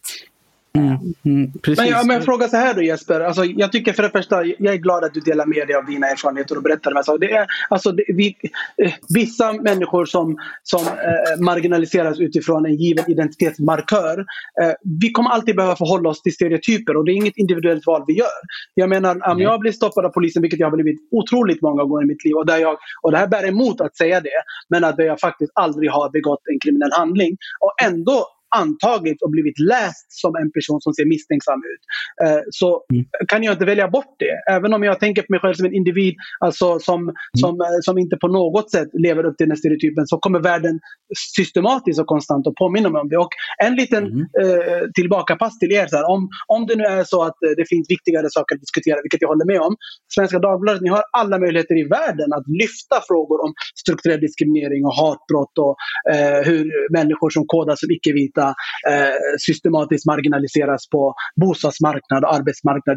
Mm, 0.77 1.15
mm, 1.25 1.53
men, 1.77 1.89
ja, 1.89 2.03
men 2.05 2.23
fråga 2.23 2.49
så 2.49 2.57
här 2.57 2.75
då 2.75 2.83
Jesper. 2.83 3.21
Alltså, 3.21 3.45
jag 3.45 3.73
tycker 3.73 3.93
för 3.93 4.03
det 4.03 4.11
första, 4.11 4.45
jag 4.45 4.75
är 4.75 4.77
glad 4.77 5.05
att 5.05 5.15
du 5.15 5.21
delar 5.21 5.47
med 5.47 5.67
dig 5.67 5.77
av 5.77 5.87
dina 5.87 6.07
erfarenheter 6.07 6.57
och 6.57 6.62
berättar 6.62 6.91
de 6.91 6.97
här 6.97 7.03
sakerna. 7.03 7.27
Det 7.27 7.33
är, 7.33 7.47
alltså, 7.69 7.93
det, 7.93 8.05
vi, 8.09 8.37
eh, 8.83 8.93
vissa 9.09 9.53
människor 9.53 10.05
som, 10.05 10.39
som 10.62 10.81
eh, 10.81 11.45
marginaliseras 11.45 12.21
utifrån 12.21 12.67
en 12.67 12.77
given 12.77 13.11
identitetsmarkör. 13.11 14.19
Eh, 14.62 14.73
vi 15.01 15.11
kommer 15.12 15.31
alltid 15.31 15.57
behöva 15.57 15.77
förhålla 15.77 16.09
oss 16.09 16.23
till 16.23 16.35
stereotyper 16.35 16.97
och 16.97 17.05
det 17.05 17.12
är 17.12 17.17
inget 17.17 17.37
individuellt 17.37 17.87
val 17.87 18.05
vi 18.07 18.19
gör. 18.19 18.39
Jag 18.75 18.89
menar, 18.89 19.31
om 19.33 19.41
jag 19.41 19.61
blir 19.61 19.73
stoppad 19.73 20.05
av 20.05 20.11
polisen, 20.11 20.43
vilket 20.43 20.61
jag 20.61 20.71
har 20.71 20.77
blivit 20.77 21.01
otroligt 21.11 21.62
många 21.62 21.85
gånger 21.85 22.05
i 22.05 22.07
mitt 22.07 22.25
liv 22.25 22.35
och, 22.35 22.47
där 22.47 22.59
jag, 22.59 22.77
och 23.03 23.12
det 23.12 23.19
här 23.19 23.27
bär 23.27 23.49
emot 23.49 23.81
att 23.81 23.97
säga 23.97 24.21
det, 24.21 24.43
men 24.69 24.85
att 24.85 24.95
jag 24.99 25.21
faktiskt 25.21 25.53
aldrig 25.55 25.91
har 25.91 26.11
begått 26.11 26.41
en 26.53 26.59
kriminell 26.61 26.93
handling 26.93 27.37
och 27.61 27.75
ändå 27.85 28.27
antagits 28.57 29.23
och 29.23 29.31
blivit 29.31 29.59
läst 29.59 30.07
som 30.09 30.37
en 30.37 30.51
person 30.53 30.81
som 30.81 30.93
ser 30.95 31.07
misstänksam 31.07 31.61
ut. 31.73 31.83
Eh, 32.25 32.43
så 32.51 32.85
mm. 32.93 33.05
kan 33.29 33.43
jag 33.43 33.55
inte 33.55 33.65
välja 33.65 33.89
bort 33.89 34.15
det. 34.19 34.53
Även 34.55 34.75
om 34.75 34.83
jag 34.83 35.01
tänker 35.01 35.23
på 35.23 35.27
mig 35.31 35.41
själv 35.41 35.55
som 35.55 35.67
en 35.67 35.75
individ 35.75 36.15
alltså 36.41 36.79
som, 36.79 37.01
mm. 37.03 37.15
som, 37.41 37.61
eh, 37.61 37.67
som 37.81 37.99
inte 37.99 38.17
på 38.17 38.29
något 38.29 38.71
sätt 38.71 38.89
lever 38.93 39.25
upp 39.27 39.37
till 39.37 39.49
den 39.49 39.57
stereotypen 39.57 40.07
så 40.07 40.19
kommer 40.19 40.41
världen 40.41 40.81
systematiskt 41.37 42.01
och 42.01 42.07
konstant 42.07 42.47
att 42.47 42.55
påminna 42.55 42.91
mig 42.91 43.01
om 43.01 43.09
det. 43.09 43.19
Och 43.19 43.35
en 43.65 43.75
liten 43.75 44.05
mm. 44.05 44.21
eh, 44.21 44.83
tillbakapass 44.95 45.59
till 45.59 45.73
er. 45.73 45.87
Så 45.87 45.97
här, 45.97 46.11
om, 46.15 46.29
om 46.47 46.67
det 46.67 46.77
nu 46.77 46.85
är 46.85 47.05
så 47.05 47.23
att 47.23 47.37
det 47.57 47.69
finns 47.69 47.91
viktigare 47.91 48.27
saker 48.31 48.55
att 48.55 48.61
diskutera, 48.61 49.03
vilket 49.03 49.23
jag 49.23 49.29
håller 49.29 49.47
med 49.53 49.61
om. 49.61 49.77
Svenska 50.15 50.39
Dagbladet, 50.39 50.83
ni 50.83 50.89
har 50.89 51.03
alla 51.13 51.39
möjligheter 51.39 51.77
i 51.79 51.85
världen 51.85 52.33
att 52.33 52.47
lyfta 52.63 52.97
frågor 53.09 53.45
om 53.45 53.55
strukturell 53.83 54.21
diskriminering 54.21 54.85
och 54.85 54.95
hatbrott 55.01 55.55
och 55.59 55.75
eh, 56.13 56.41
hur 56.49 56.93
människor 56.99 57.31
som 57.31 57.45
kodas 57.47 57.81
som 57.81 57.91
icke-vita 57.91 58.36
eh, 58.90 59.16
systematiskt 59.46 60.07
marginaliseras 60.07 60.88
på 60.88 61.14
bostadsmarknad 61.40 62.25
och 62.25 62.35
arbetsmarknad. 62.35 62.96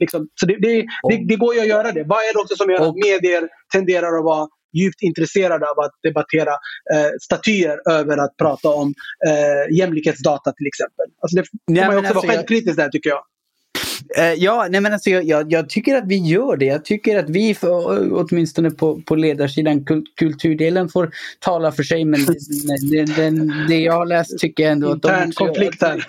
Liksom. 0.00 0.28
Så 0.40 0.46
det, 0.46 0.56
det, 0.60 0.86
det, 1.08 1.24
det, 1.28 1.36
går 1.36 1.54
ju 1.54 1.60
att 1.60 1.66
göra 1.66 1.92
det. 1.92 2.04
Vad 2.04 2.18
är 2.18 2.34
det 2.34 2.40
också 2.40 2.56
som 2.56 2.70
gör 2.70 2.88
att 2.88 2.94
medier 2.94 3.48
tenderar 3.72 4.18
att 4.18 4.24
vara 4.24 4.48
djupt 4.78 5.02
intresserade 5.02 5.64
av 5.70 5.78
att 5.84 5.94
debattera 6.02 6.52
eh, 6.94 7.10
statyer 7.20 7.90
över 7.90 8.16
att 8.24 8.36
prata 8.36 8.68
om 8.68 8.94
eh, 9.26 9.76
jämlikhetsdata 9.78 10.52
till 10.52 10.66
exempel. 10.66 11.06
Alltså 11.22 11.36
det 11.36 11.44
får 11.74 11.86
man 11.86 11.98
också 11.98 11.98
alltså 11.98 12.26
vara 12.26 12.36
självkritisk 12.36 12.76
där 12.76 12.88
tycker 12.88 13.10
jag. 13.10 13.22
Uh, 14.18 14.34
ja, 14.34 14.66
nej 14.70 14.80
men 14.80 14.92
alltså 14.92 15.10
jag, 15.10 15.24
jag, 15.24 15.52
jag, 15.52 15.68
tycker 15.68 15.96
att 15.96 16.06
vi 16.06 16.16
gör 16.16 16.56
det. 16.56 16.64
Jag 16.64 16.84
tycker 16.84 17.18
att 17.18 17.30
vi, 17.30 17.54
för, 17.54 18.12
åtminstone 18.12 18.70
på, 18.70 19.02
på 19.02 19.14
ledarsidan, 19.14 19.84
kul, 19.84 20.04
kulturdelen 20.16 20.88
får 20.88 21.10
tala 21.38 21.72
för 21.72 21.82
sig. 21.82 22.04
Men 22.04 22.20
det, 22.24 23.04
det, 23.16 23.30
det, 23.68 23.80
jag 23.80 23.92
har 23.92 24.06
läst 24.06 24.38
tycker 24.38 24.62
jag 24.62 24.72
ändå 24.72 24.92
att 24.92 25.02
de 25.02 25.32
konflikt 25.32 25.82
här. 25.82 26.06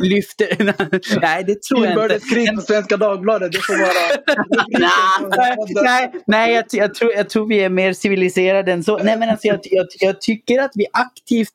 lyfter... 0.00 0.46
nej, 1.20 1.44
det 1.44 1.62
tror 1.62 1.84
jag 1.84 1.92
inte. 1.92 2.02
Inbördeskrig 2.02 2.54
på 2.54 2.60
Svenska 2.60 2.96
Dagbladet, 2.96 3.52
det 3.52 3.58
får 3.58 3.78
vara... 3.78 3.90
nej, 5.84 6.12
nej 6.26 6.54
jag, 6.54 6.64
jag, 6.72 6.94
tror, 6.94 7.12
jag 7.12 7.28
tror 7.28 7.46
vi 7.46 7.58
är 7.58 7.68
mer 7.68 7.92
civiliserade 7.92 8.72
än 8.72 8.84
så. 8.84 8.98
Nej, 8.98 9.18
men 9.18 9.30
alltså 9.30 9.46
jag, 9.46 9.58
jag, 9.62 9.86
jag 10.00 10.20
tycker 10.20 10.60
att 10.60 10.72
vi 10.74 10.86
aktivt 10.92 11.54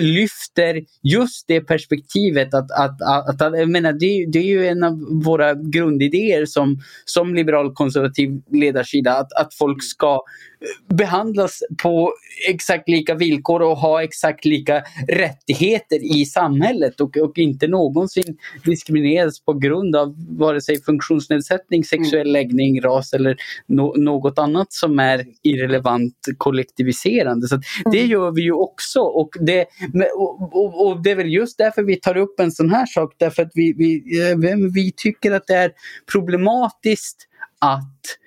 lyfter 0.00 0.80
just 1.02 1.44
det 1.48 1.60
perspektivet 1.60 2.54
att, 2.54 2.70
att, 2.70 3.02
att, 3.02 3.42
att 3.42 3.58
jag 3.58 3.68
menar, 3.68 3.92
det, 3.92 4.26
det 4.32 4.38
är 4.38 4.46
ju 4.46 4.66
en 4.66 4.84
av 4.84 5.22
våra 5.34 5.54
grundidéer 5.54 6.46
som, 6.46 6.78
som 7.04 7.34
liberal 7.34 7.72
konservativ 7.72 8.40
ledarsida. 8.52 9.12
Att, 9.12 9.32
att 9.32 9.54
folk 9.54 9.82
ska 9.82 10.20
behandlas 10.94 11.62
på 11.82 12.12
exakt 12.48 12.88
lika 12.88 13.14
villkor 13.14 13.62
och 13.62 13.76
ha 13.76 14.02
exakt 14.02 14.44
lika 14.44 14.82
rättigheter 15.08 16.18
i 16.20 16.24
samhället 16.24 17.00
och, 17.00 17.16
och 17.16 17.38
inte 17.38 17.66
någonsin 17.66 18.36
diskrimineras 18.64 19.40
på 19.44 19.52
grund 19.52 19.96
av 19.96 20.14
vare 20.38 20.60
sig 20.60 20.82
funktionsnedsättning, 20.82 21.84
sexuell 21.84 22.32
läggning, 22.32 22.80
ras 22.80 23.12
eller 23.12 23.36
no 23.66 23.94
något 23.96 24.38
annat 24.38 24.72
som 24.72 24.98
är 24.98 25.24
irrelevant 25.42 26.18
kollektiviserande. 26.38 27.48
Så 27.48 27.56
Det 27.92 27.98
mm. 27.98 28.10
gör 28.10 28.30
vi 28.30 28.42
ju 28.42 28.52
också 28.52 29.00
och 29.00 29.30
det, 29.40 29.66
och, 30.16 30.54
och, 30.54 30.86
och, 30.86 31.02
det 31.02 31.10
är 31.10 31.16
väl 31.16 31.32
just 31.32 31.58
därför 31.58 31.82
vi 31.82 31.96
tar 31.96 32.16
upp 32.16 32.40
en 32.40 32.52
sån 32.52 32.70
här 32.70 32.86
sak 32.86 33.14
därför 33.18 33.42
att 33.42 33.50
vi, 33.54 33.72
vi, 33.72 34.20
eh, 34.20 34.36
vi 34.74 34.92
tycker 34.96 35.32
att 35.32 35.46
det 35.46 35.54
är 35.54 35.72
problematiskt 36.12 37.28
att 37.58 38.18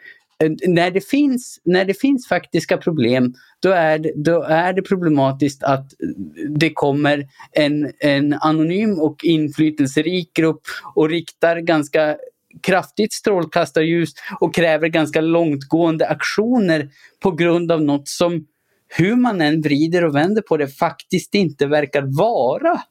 Eh, 0.43 0.51
när 0.67 0.91
det 0.91 1.01
finns, 1.01 1.61
när 1.63 1.85
det 1.85 1.93
finns 1.93 2.27
faktiska 2.27 2.77
problem, 2.77 3.33
då 3.59 3.69
är, 3.69 3.99
det, 3.99 4.13
då 4.15 4.43
är 4.43 4.73
det 4.73 4.81
problematiskt 4.81 5.63
att 5.63 6.01
eh, 6.01 6.07
det 6.49 6.69
kommer 6.73 7.27
en, 7.51 7.91
en 7.99 8.33
anonym 8.33 8.99
och 8.99 9.23
inflytelserik 9.23 10.33
grupp 10.33 10.61
och 10.95 11.09
riktar 11.09 11.57
ganska 11.57 12.17
kraftigt 12.63 13.13
strålkastarljus 13.13 14.09
och 14.39 14.55
kräver 14.55 14.87
ganska 14.87 15.21
långtgående 15.21 16.07
aktioner 16.07 16.89
på 17.19 17.31
grund 17.31 17.71
av 17.71 17.81
något 17.81 18.07
som, 18.07 18.47
hur 18.87 19.15
man 19.15 19.41
än 19.41 19.61
vrider 19.61 20.05
och 20.05 20.15
vänder 20.15 20.41
på 20.41 20.57
det, 20.57 20.67
faktiskt 20.67 21.35
inte 21.35 21.65
verkar 21.65 22.17
vara 22.17 22.81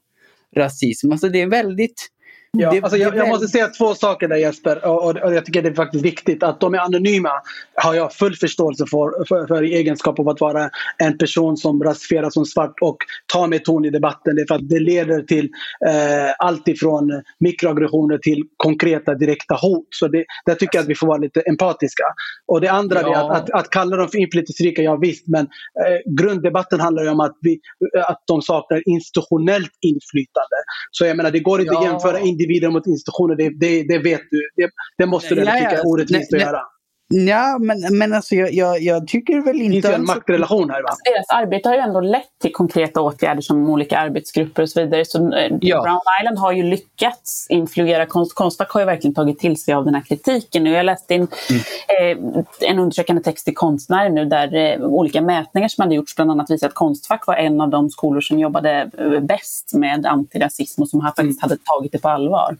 rasism. 0.57 1.13
Alltså 1.13 1.29
det 1.29 1.41
är 1.41 1.47
väldigt 1.47 2.11
Ja, 2.59 2.71
det, 2.71 2.83
alltså 2.83 2.97
jag, 2.97 3.17
jag, 3.17 3.29
måste 3.29 3.49
säga 3.49 3.69
två 3.69 3.95
saker 3.95 4.29
där 4.29 4.37
Jesper 4.37 4.87
och, 4.87 5.05
och, 5.05 5.17
och, 5.17 5.35
jag 5.35 5.45
tycker 5.45 5.63
det 5.63 5.69
är 5.69 5.75
faktiskt 5.75 6.05
viktigt 6.05 6.43
att 6.43 6.61
de 6.61 6.75
är 6.75 6.79
anonyma 6.79 7.31
har 7.75 7.95
jag 7.95 8.13
full 8.13 8.37
förståelse 8.37 8.85
för, 8.91 9.25
för, 9.25 9.47
för 9.47 9.63
i 9.63 9.75
egenskap 9.75 10.19
av 10.19 10.29
att 10.29 10.41
vara 10.41 10.71
en 10.99 11.19
person 11.19 11.57
som 11.57 11.83
rasifieras 11.83 12.35
som 12.35 12.45
svart 12.45 12.75
och 12.81 12.97
tar 13.33 13.47
med 13.47 13.65
ton 13.65 13.85
i 13.85 13.91
debatten. 13.91 14.37
Det 14.37 14.45
för 14.49 14.55
att 14.55 14.69
det 14.69 14.81
leder 14.81 15.23
till 15.23 15.45
eh, 15.89 16.33
allt 16.39 16.69
ifrån 16.69 17.23
mikroaggressioner 17.41 18.19
till 18.19 18.43
konkreta 18.57 19.15
direkta 19.15 19.55
hot. 19.55 19.87
Så 19.91 20.09
det, 20.09 20.25
där 20.47 20.55
tycker 20.55 20.79
jag 20.79 20.83
att 20.83 20.89
vi 20.89 20.95
får 20.95 21.07
vara 21.07 21.19
lite 21.19 21.41
empatiska. 21.41 22.05
Och 22.47 22.61
det 22.61 22.69
andra 22.69 23.01
ja. 23.01 23.09
är 23.09 23.15
att, 23.15 23.43
att, 23.43 23.51
att, 23.51 23.71
kalla 23.71 23.97
dem 23.97 24.09
för 24.09 24.19
inflytelserika, 24.19 24.83
ja 24.83 24.97
visst 24.97 25.29
men 25.29 25.45
eh, 25.87 26.13
grunddebatten 26.19 26.81
handlar 26.81 27.03
ju 27.03 27.09
om 27.09 27.21
att, 27.21 27.39
vi, 27.41 27.61
att 28.09 28.23
de 28.27 28.43
saknar 28.43 28.83
institutionellt 28.89 29.73
inflytande. 29.81 30.57
Så 30.91 31.07
jag 31.07 31.17
menar 31.17 31.31
det 31.31 31.41
går 31.41 31.61
inte 31.61 31.75
ja. 31.75 31.79
att 31.81 31.87
jämföra 31.87 32.21
individer 32.21 32.46
individer 32.47 32.71
mot 32.71 32.87
institutioner, 32.87 33.37
det, 33.37 33.51
det, 33.61 33.83
det 33.83 33.99
vet 33.99 34.21
du. 34.31 34.41
Det, 34.57 34.71
det 34.99 35.07
måste 35.07 35.35
du 35.35 35.43
ja, 35.43 35.53
tycka 35.53 35.71
är 35.71 35.87
orättvist 35.87 36.35
att 36.35 36.41
göra. 36.41 36.61
Ja, 37.09 37.59
men, 37.61 37.99
men 37.99 38.15
alltså 38.15 38.35
jag, 38.35 38.53
jag, 38.53 38.81
jag 38.81 39.09
tycker 39.09 39.41
väl 39.41 39.61
inte... 39.61 39.77
Det 39.77 39.83
finns 39.83 39.85
ju 39.85 39.95
en 39.95 40.05
maktrelation 40.05 40.71
här 40.71 40.83
va? 40.83 40.89
Deras 41.05 41.29
arbete 41.29 41.69
har 41.69 41.77
ju 41.77 41.81
ändå 41.81 42.01
lett 42.01 42.39
till 42.43 42.53
konkreta 42.53 43.01
åtgärder 43.01 43.43
som 43.43 43.71
olika 43.71 43.99
arbetsgrupper 43.99 44.63
och 44.63 44.69
så 44.69 44.81
vidare. 44.81 45.05
Så 45.05 45.35
eh, 45.35 45.53
ja. 45.61 45.83
Brown 45.83 46.01
Island 46.21 46.39
har 46.39 46.53
ju 46.53 46.63
lyckats 46.63 47.47
influera 47.51 48.07
konst. 48.07 48.35
Konstfack 48.35 48.71
har 48.71 48.81
ju 48.81 48.87
verkligen 48.87 49.15
tagit 49.15 49.39
till 49.39 49.61
sig 49.61 49.75
av 49.75 49.85
den 49.85 49.95
här 49.95 50.03
kritiken. 50.03 50.65
Nu, 50.65 50.71
jag 50.71 50.87
läste 50.87 51.15
in 51.15 51.29
mm. 51.51 52.29
eh, 52.29 52.45
en 52.61 52.79
undersökande 52.79 53.23
text 53.23 53.49
i 53.49 53.55
Konstnär 53.55 54.09
nu 54.09 54.25
där 54.25 54.55
eh, 54.55 54.81
olika 54.81 55.21
mätningar 55.21 55.69
som 55.69 55.83
hade 55.83 55.95
gjorts 55.95 56.17
bland 56.17 56.31
annat 56.31 56.51
visar 56.51 56.67
att 56.67 56.75
Konstfack 56.75 57.27
var 57.27 57.35
en 57.35 57.61
av 57.61 57.71
de 57.71 57.91
skolor 57.91 58.21
som 58.21 58.39
jobbade 58.39 58.91
eh, 58.99 59.21
bäst 59.21 59.75
med 59.75 60.07
antirasism 60.07 60.83
och 60.83 60.89
som 60.89 61.01
faktiskt 61.01 61.21
mm. 61.21 61.37
hade 61.41 61.57
tagit 61.57 61.93
det 61.93 61.99
på 61.99 62.09
allvar. 62.09 62.57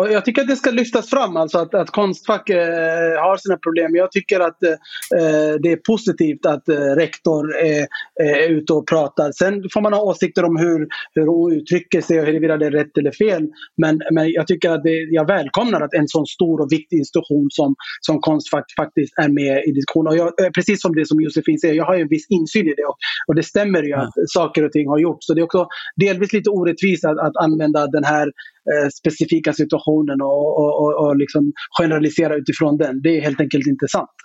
Och 0.00 0.12
jag 0.12 0.24
tycker 0.24 0.42
att 0.42 0.48
det 0.48 0.56
ska 0.56 0.70
lyftas 0.70 1.10
fram, 1.10 1.36
alltså 1.36 1.58
att, 1.58 1.74
att 1.74 1.90
Konstfack 1.90 2.50
eh, 2.50 3.22
har 3.24 3.36
sina 3.36 3.56
problem. 3.56 3.96
Jag 3.96 4.12
tycker 4.12 4.40
att 4.40 4.62
eh, 4.62 5.54
det 5.62 5.72
är 5.72 5.76
positivt 5.76 6.46
att 6.46 6.68
eh, 6.68 6.74
rektor 6.76 7.56
är, 7.56 7.86
är 8.22 8.48
ute 8.48 8.72
och 8.72 8.88
pratar. 8.88 9.32
Sen 9.32 9.62
får 9.72 9.80
man 9.80 9.92
ha 9.92 10.02
åsikter 10.02 10.44
om 10.44 10.56
hur, 10.56 10.88
hur 11.14 11.26
hon 11.26 11.52
uttrycker 11.52 12.00
sig 12.00 12.20
och 12.20 12.26
huruvida 12.26 12.56
det 12.56 12.66
är 12.66 12.70
rätt 12.70 12.98
eller 12.98 13.12
fel. 13.12 13.48
Men, 13.76 14.00
men 14.10 14.30
jag 14.30 14.46
tycker 14.46 14.70
att 14.70 14.82
det, 14.82 14.96
jag 15.10 15.26
välkomnar 15.26 15.80
att 15.80 15.94
en 15.94 16.08
sån 16.08 16.26
stor 16.26 16.60
och 16.60 16.72
viktig 16.72 16.98
institution 16.98 17.46
som, 17.50 17.74
som 18.00 18.20
Konstfack 18.20 18.64
faktiskt 18.76 19.12
är 19.18 19.28
med 19.28 19.64
i 19.68 19.72
diskussionen. 19.72 20.12
Och 20.12 20.18
jag, 20.18 20.44
eh, 20.44 20.50
precis 20.50 20.82
som 20.82 20.94
det 20.94 21.06
som 21.06 21.20
Josefin 21.20 21.58
säger, 21.58 21.74
jag 21.74 21.84
har 21.84 21.96
ju 21.96 22.02
en 22.02 22.08
viss 22.08 22.26
insyn 22.30 22.66
i 22.66 22.74
det. 22.76 22.84
Och, 22.84 22.96
och 23.26 23.34
det 23.34 23.42
stämmer 23.42 23.82
ju 23.82 23.94
att 23.94 24.12
saker 24.26 24.64
och 24.64 24.72
ting 24.72 24.88
har 24.88 24.98
gjorts. 24.98 25.26
Så 25.26 25.34
det 25.34 25.40
är 25.40 25.44
också 25.44 25.66
delvis 25.96 26.32
lite 26.32 26.50
orättvist 26.50 27.04
att, 27.04 27.18
att 27.18 27.36
använda 27.36 27.86
den 27.86 28.04
här 28.04 28.28
Eh, 28.72 28.88
specifika 29.00 29.52
situationen 29.52 30.18
och, 30.20 30.42
och, 30.60 30.72
och, 30.82 30.92
och 31.02 31.16
liksom 31.16 31.52
generalisera 31.78 32.34
utifrån 32.36 32.76
den. 32.76 33.02
Det 33.02 33.10
är 33.16 33.20
helt 33.20 33.40
enkelt 33.40 33.66
inte 33.66 33.88
sant. 33.88 34.16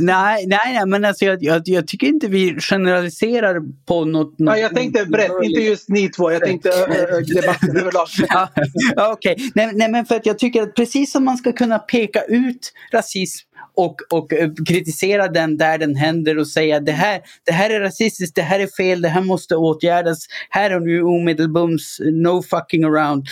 Nej, 0.00 0.46
nej, 0.46 0.86
men 0.86 1.04
alltså 1.04 1.24
jag, 1.24 1.42
jag, 1.42 1.62
jag, 1.64 1.86
tycker 1.86 2.06
inte 2.06 2.28
vi 2.28 2.60
generaliserar 2.60 3.60
på 3.86 4.04
något... 4.04 4.38
något 4.38 4.56
ja, 4.56 4.58
jag 4.58 4.74
tänkte 4.74 5.06
brett, 5.06 5.30
inte 5.42 5.60
just 5.60 5.88
ni 5.88 6.08
två. 6.08 6.32
Jag 6.32 6.42
tänkte 6.42 6.68
debatten 7.34 7.76
överlag. 7.76 8.06
ja, 8.28 8.48
Okej, 8.96 9.32
okay. 9.32 9.50
nej, 9.54 9.70
nej, 9.74 9.90
men 9.90 10.06
för 10.06 10.16
att 10.16 10.26
jag 10.26 10.38
tycker 10.38 10.62
att 10.62 10.74
precis 10.74 11.12
som 11.12 11.24
man 11.24 11.36
ska 11.36 11.52
kunna 11.52 11.78
peka 11.78 12.22
ut 12.22 12.72
rasism 12.92 13.48
och, 13.74 13.96
och 14.10 14.30
kritisera 14.68 15.28
den 15.28 15.56
där 15.56 15.78
den 15.78 15.96
händer 15.96 16.38
och 16.38 16.48
säga 16.48 16.80
det 16.80 16.92
här, 16.92 17.20
det 17.44 17.52
här 17.52 17.70
är 17.70 17.80
rasistiskt, 17.80 18.36
det 18.36 18.42
här 18.42 18.60
är 18.60 18.66
fel, 18.76 19.02
det 19.02 19.08
här 19.08 19.22
måste 19.22 19.56
åtgärdas, 19.56 20.26
här 20.50 20.76
och 20.76 20.82
nu 20.82 21.02
omedelbums, 21.02 21.98
no 22.00 22.42
fucking 22.42 22.84
around. 22.84 23.26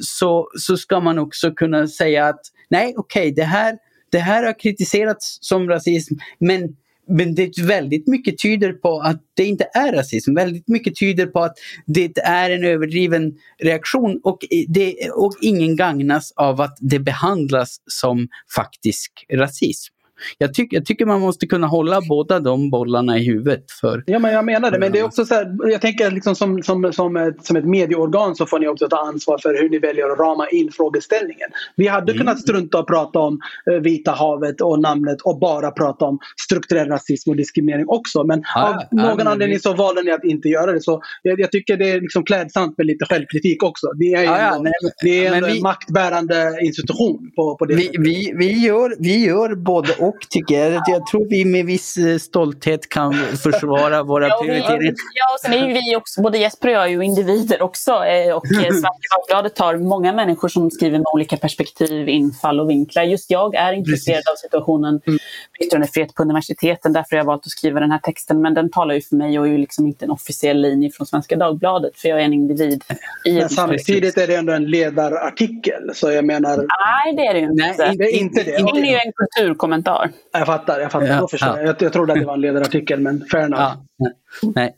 Så, 0.00 0.48
så 0.58 0.76
ska 0.76 1.00
man 1.00 1.18
också 1.18 1.50
kunna 1.50 1.86
säga 1.86 2.26
att 2.26 2.40
nej, 2.68 2.94
okej, 2.96 3.22
okay, 3.22 3.34
det, 3.34 3.44
här, 3.44 3.76
det 4.10 4.18
här 4.18 4.42
har 4.42 4.58
kritiserats 4.58 5.38
som 5.40 5.68
rasism, 5.68 6.14
men 6.38 6.76
men 7.08 7.34
det 7.34 7.58
väldigt 7.58 8.06
mycket 8.06 8.38
tyder 8.38 8.72
på 8.72 9.00
att 9.00 9.22
det 9.34 9.44
inte 9.44 9.68
är 9.74 9.92
rasism. 9.92 10.34
Väldigt 10.34 10.68
mycket 10.68 10.96
tyder 10.96 11.26
på 11.26 11.40
att 11.40 11.54
det 11.86 12.18
är 12.18 12.50
en 12.50 12.64
överdriven 12.64 13.32
reaktion 13.62 14.20
och, 14.24 14.38
det, 14.68 15.10
och 15.10 15.32
ingen 15.40 15.76
gagnas 15.76 16.32
av 16.36 16.60
att 16.60 16.76
det 16.80 16.98
behandlas 16.98 17.76
som 17.86 18.28
faktisk 18.56 19.26
rasism 19.32 19.95
jag, 20.38 20.54
tyck, 20.54 20.72
jag 20.72 20.86
tycker 20.86 21.06
man 21.06 21.20
måste 21.20 21.46
kunna 21.46 21.66
hålla 21.66 22.00
båda 22.08 22.40
de 22.40 22.70
bollarna 22.70 23.18
i 23.18 23.24
huvudet. 23.24 23.70
För, 23.80 24.04
ja, 24.06 24.18
men 24.18 24.32
jag 24.32 24.44
menar 24.44 24.70
det. 24.70 24.78
Men 24.78 24.92
det 24.92 24.98
är 24.98 25.04
också 25.04 25.24
så 25.24 25.34
här, 25.34 25.70
jag 25.70 25.80
tänker 25.80 26.10
liksom 26.10 26.34
som, 26.34 26.62
som, 26.62 26.92
som, 26.92 27.16
ett, 27.16 27.46
som 27.46 27.56
ett 27.56 27.64
medieorgan 27.64 28.36
så 28.36 28.46
får 28.46 28.58
ni 28.58 28.68
också 28.68 28.88
ta 28.88 28.96
ansvar 28.96 29.38
för 29.38 29.62
hur 29.62 29.68
ni 29.68 29.78
väljer 29.78 30.10
att 30.10 30.18
rama 30.18 30.48
in 30.48 30.72
frågeställningen. 30.72 31.48
Vi 31.76 31.86
hade 31.86 32.12
mm. 32.12 32.18
kunnat 32.18 32.40
strunta 32.40 32.78
och 32.78 32.86
prata 32.86 33.18
om 33.18 33.40
uh, 33.70 33.78
Vita 33.78 34.10
havet 34.10 34.60
och 34.60 34.80
namnet 34.80 35.20
och 35.22 35.38
bara 35.38 35.70
prata 35.70 36.04
om 36.04 36.18
strukturell 36.46 36.88
rasism 36.88 37.30
och 37.30 37.36
diskriminering 37.36 37.88
också. 37.88 38.24
Men 38.24 38.42
ah, 38.56 38.68
av 38.68 38.76
någon 38.90 39.26
ah, 39.26 39.30
anledning 39.30 39.58
så 39.58 39.74
valde 39.74 40.02
ni 40.02 40.10
att 40.10 40.24
inte 40.24 40.48
göra 40.48 40.72
det. 40.72 40.80
Så 40.80 41.02
jag, 41.22 41.40
jag 41.40 41.52
tycker 41.52 41.76
det 41.76 41.90
är 41.90 42.00
liksom 42.00 42.24
klädsamt 42.24 42.78
med 42.78 42.86
lite 42.86 43.04
självkritik 43.04 43.62
också. 43.62 43.86
Det 43.92 44.12
är, 44.12 44.28
ah, 44.28 44.40
ja, 44.40 44.62
nej, 44.62 45.26
en 45.26 45.44
vi, 45.44 45.62
maktbärande 45.62 46.58
institution 46.62 47.30
på, 47.36 47.56
på 47.56 47.64
det 47.64 47.74
vi, 47.74 47.90
vi, 47.98 48.32
vi, 48.36 48.66
gör, 48.66 48.94
vi 48.98 49.24
gör 49.24 49.54
både 49.54 49.92
och 50.08 50.16
tycker 50.30 50.54
jag. 50.54 50.82
Jag 50.86 51.06
tror 51.06 51.26
vi 51.28 51.44
med 51.44 51.66
viss 51.66 51.96
eh, 51.96 52.18
stolthet 52.18 52.88
kan 52.88 53.14
försvara 53.14 54.02
våra 54.02 54.28
ja, 54.28 54.38
prioriteringar. 54.42 54.94
Ja, 55.14 55.34
och 55.34 55.40
sen 55.40 55.52
är 55.52 55.68
ju 55.68 55.72
vi 55.72 55.96
också, 55.96 56.22
både 56.22 56.38
Jesper 56.38 56.68
och 56.68 56.74
jag 56.74 56.82
är 56.82 56.88
ju 56.88 57.04
individer 57.04 57.62
också. 57.62 57.90
Eh, 57.90 58.36
och 58.36 58.46
eh, 58.46 58.60
Svenska 58.60 59.06
Dagbladet 59.16 59.58
har 59.58 59.76
många 59.76 60.12
människor 60.12 60.48
som 60.48 60.70
skriver 60.70 60.98
med 60.98 61.06
olika 61.14 61.36
perspektiv, 61.36 62.08
infall 62.08 62.60
och 62.60 62.70
vinklar. 62.70 63.02
Just 63.02 63.30
jag 63.30 63.54
är 63.54 63.72
intresserad 63.72 64.22
av 64.32 64.36
situationen 64.36 65.00
mm. 65.06 65.18
yttrandefrihet 65.60 66.14
på 66.14 66.22
universiteten. 66.22 66.92
Därför 66.92 67.16
har 67.16 67.18
jag 67.18 67.24
valt 67.24 67.46
att 67.46 67.50
skriva 67.50 67.80
den 67.80 67.90
här 67.90 67.98
texten. 67.98 68.42
Men 68.42 68.54
den 68.54 68.70
talar 68.70 68.94
ju 68.94 69.00
för 69.00 69.16
mig 69.16 69.38
och 69.38 69.46
är 69.46 69.50
ju 69.50 69.58
liksom 69.58 69.86
inte 69.86 70.04
en 70.04 70.10
officiell 70.10 70.60
linje 70.60 70.90
från 70.90 71.06
Svenska 71.06 71.36
Dagbladet. 71.36 71.96
För 71.96 72.08
jag 72.08 72.20
är 72.20 72.24
en 72.24 72.32
individ. 72.32 72.84
Men 73.24 73.48
samtidigt 73.48 74.18
är 74.18 74.26
det 74.26 74.34
ändå 74.34 74.52
en 74.52 74.70
ledarartikel. 74.70 75.90
Så 75.94 76.10
jag 76.10 76.24
menar... 76.24 76.56
Nej, 76.56 77.16
det 77.16 77.22
är 77.22 77.34
det 77.34 77.40
ju 77.40 77.46
inte. 77.46 77.74
Nej, 77.78 77.96
det 77.96 78.04
är 78.04 78.18
inte 78.18 78.42
det. 78.42 78.50
Det 78.50 78.80
är 78.80 78.90
ju 78.90 78.98
en 79.06 79.12
kulturkommentar. 79.12 79.95
Jag 80.32 80.46
fattar, 80.46 80.80
jag 80.80 80.92
fattar. 80.92 81.06
Ja, 81.06 81.28
ja. 81.40 81.60
Jag, 81.62 81.82
jag 81.82 81.92
trodde 81.92 82.12
att 82.12 82.18
det 82.18 82.24
var 82.26 82.34
en 82.34 82.40
ledarartikel, 82.40 83.00
men 83.00 83.24
fair 83.32 83.44
enough. 83.44 83.62
Ja, 83.62 84.10
nej. 84.54 84.74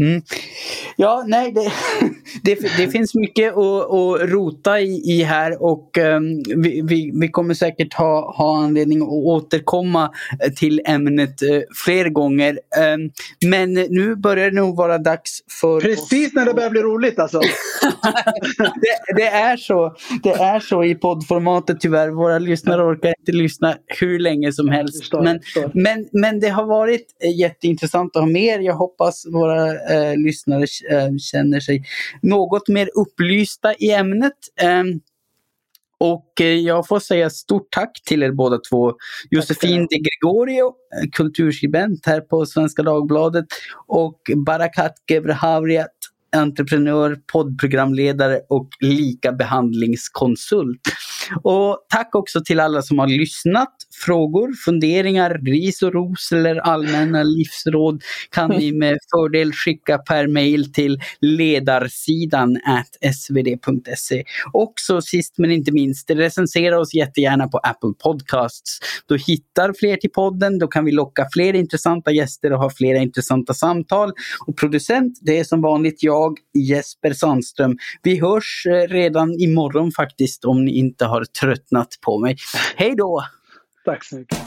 Mm. 0.00 0.22
Ja, 0.96 1.24
nej, 1.26 1.52
det, 1.52 1.72
det, 2.42 2.76
det, 2.76 2.88
finns 2.88 3.14
mycket 3.14 3.52
att, 3.52 3.92
att 3.92 4.20
rota 4.20 4.80
i, 4.80 5.02
i 5.04 5.22
här 5.22 5.62
och 5.62 5.98
um, 5.98 6.42
vi, 6.62 6.82
vi, 6.84 7.12
vi, 7.20 7.28
kommer 7.28 7.54
säkert 7.54 7.94
ha, 7.94 8.36
ha 8.36 8.64
anledning 8.64 9.02
att 9.02 9.08
återkomma 9.08 10.10
till 10.56 10.80
ämnet 10.84 11.42
uh, 11.42 11.60
fler 11.84 12.08
gånger. 12.08 12.58
Um, 12.94 13.10
men 13.50 13.74
nu 13.74 14.16
börjar 14.16 14.50
det 14.50 14.56
nog 14.56 14.76
vara 14.76 14.98
dags 14.98 15.40
för 15.60 15.80
Precis 15.80 16.34
när 16.34 16.44
det 16.44 16.54
börjar 16.54 16.70
bli 16.70 16.82
roligt 16.82 17.18
alltså! 17.18 17.40
det, 18.80 19.14
det, 19.16 19.26
är 19.26 19.56
så, 19.56 19.94
det 20.22 20.32
är 20.32 20.60
så 20.60 20.84
i 20.84 20.94
poddformatet 20.94 21.80
tyvärr. 21.80 22.08
Våra 22.08 22.38
lyssnare 22.38 22.82
orkar 22.82 23.14
inte 23.18 23.32
lyssna 23.32 23.76
hur 23.86 24.18
länge 24.18 24.52
som 24.52 24.68
helst. 24.68 24.98
Förstår, 24.98 25.22
men, 25.22 25.40
men, 25.74 26.08
men 26.12 26.40
det 26.40 26.48
har 26.48 26.66
varit 26.66 27.06
jätteintressant 27.38 28.16
att 28.16 28.22
ha 28.22 28.30
med 28.30 28.42
er. 28.42 28.58
Jag 28.58 28.74
hoppas 28.74 29.26
våra 29.32 29.57
eh, 29.66 30.16
lyssnare 30.16 30.66
eh, 30.90 31.16
känner 31.18 31.60
sig 31.60 31.84
något 32.22 32.68
mer 32.68 32.90
upplysta 32.94 33.74
i 33.74 33.92
ämnet. 33.92 34.32
Eh, 34.60 34.84
och 36.00 36.40
jag 36.40 36.86
får 36.88 37.00
säga 37.00 37.30
stort 37.30 37.68
tack 37.70 38.02
till 38.04 38.22
er 38.22 38.30
båda 38.30 38.58
två. 38.58 38.94
Josefin 39.30 39.86
de 39.90 39.96
Gregorio, 39.96 40.66
eh, 40.66 41.10
kulturskribent 41.12 42.06
här 42.06 42.20
på 42.20 42.46
Svenska 42.46 42.82
Dagbladet 42.82 43.46
och 43.86 44.20
Barakat 44.46 44.92
Gebrehavriat, 45.08 45.96
entreprenör, 46.36 47.18
poddprogramledare 47.32 48.40
och 48.48 48.68
lika 48.80 49.32
behandlingskonsult. 49.32 50.80
Och 51.42 51.86
tack 51.88 52.14
också 52.14 52.40
till 52.44 52.60
alla 52.60 52.82
som 52.82 52.98
har 52.98 53.08
lyssnat. 53.08 53.74
Frågor, 54.04 54.52
funderingar, 54.64 55.40
ris 55.44 55.82
och 55.82 55.92
ros 55.92 56.32
eller 56.32 56.56
allmänna 56.56 57.22
livsråd 57.22 58.02
kan 58.30 58.50
ni 58.50 58.72
med 58.72 58.98
fördel 59.14 59.52
skicka 59.52 59.98
per 59.98 60.26
mail 60.26 60.72
till 60.72 61.00
ledarsidan 61.20 62.58
svd.se. 63.14 64.24
Och 64.52 64.72
så 64.76 65.02
sist 65.02 65.38
men 65.38 65.50
inte 65.50 65.72
minst, 65.72 66.10
recensera 66.10 66.80
oss 66.80 66.94
jättegärna 66.94 67.48
på 67.48 67.58
Apple 67.58 67.92
Podcasts. 68.02 68.78
Då 69.06 69.14
hittar 69.14 69.72
fler 69.78 69.96
till 69.96 70.10
podden, 70.10 70.58
då 70.58 70.66
kan 70.66 70.84
vi 70.84 70.92
locka 70.92 71.26
fler 71.32 71.54
intressanta 71.54 72.12
gäster 72.12 72.52
och 72.52 72.58
ha 72.58 72.70
flera 72.70 72.98
intressanta 72.98 73.54
samtal. 73.54 74.12
Och 74.46 74.56
producent, 74.56 75.18
det 75.20 75.38
är 75.38 75.44
som 75.44 75.62
vanligt 75.62 76.02
jag, 76.02 76.17
Jesper 76.58 77.12
Sandström. 77.12 77.76
Vi 78.02 78.20
hörs 78.20 78.66
eh, 78.66 78.88
redan 78.88 79.40
imorgon 79.40 79.92
faktiskt 79.92 80.44
om 80.44 80.64
ni 80.64 80.78
inte 80.78 81.04
har 81.04 81.24
tröttnat 81.24 81.88
på 82.06 82.18
mig. 82.18 82.36
Hej 82.76 82.94
då! 82.96 83.24
Tack 83.84 84.04
så 84.04 84.16
mycket. 84.16 84.38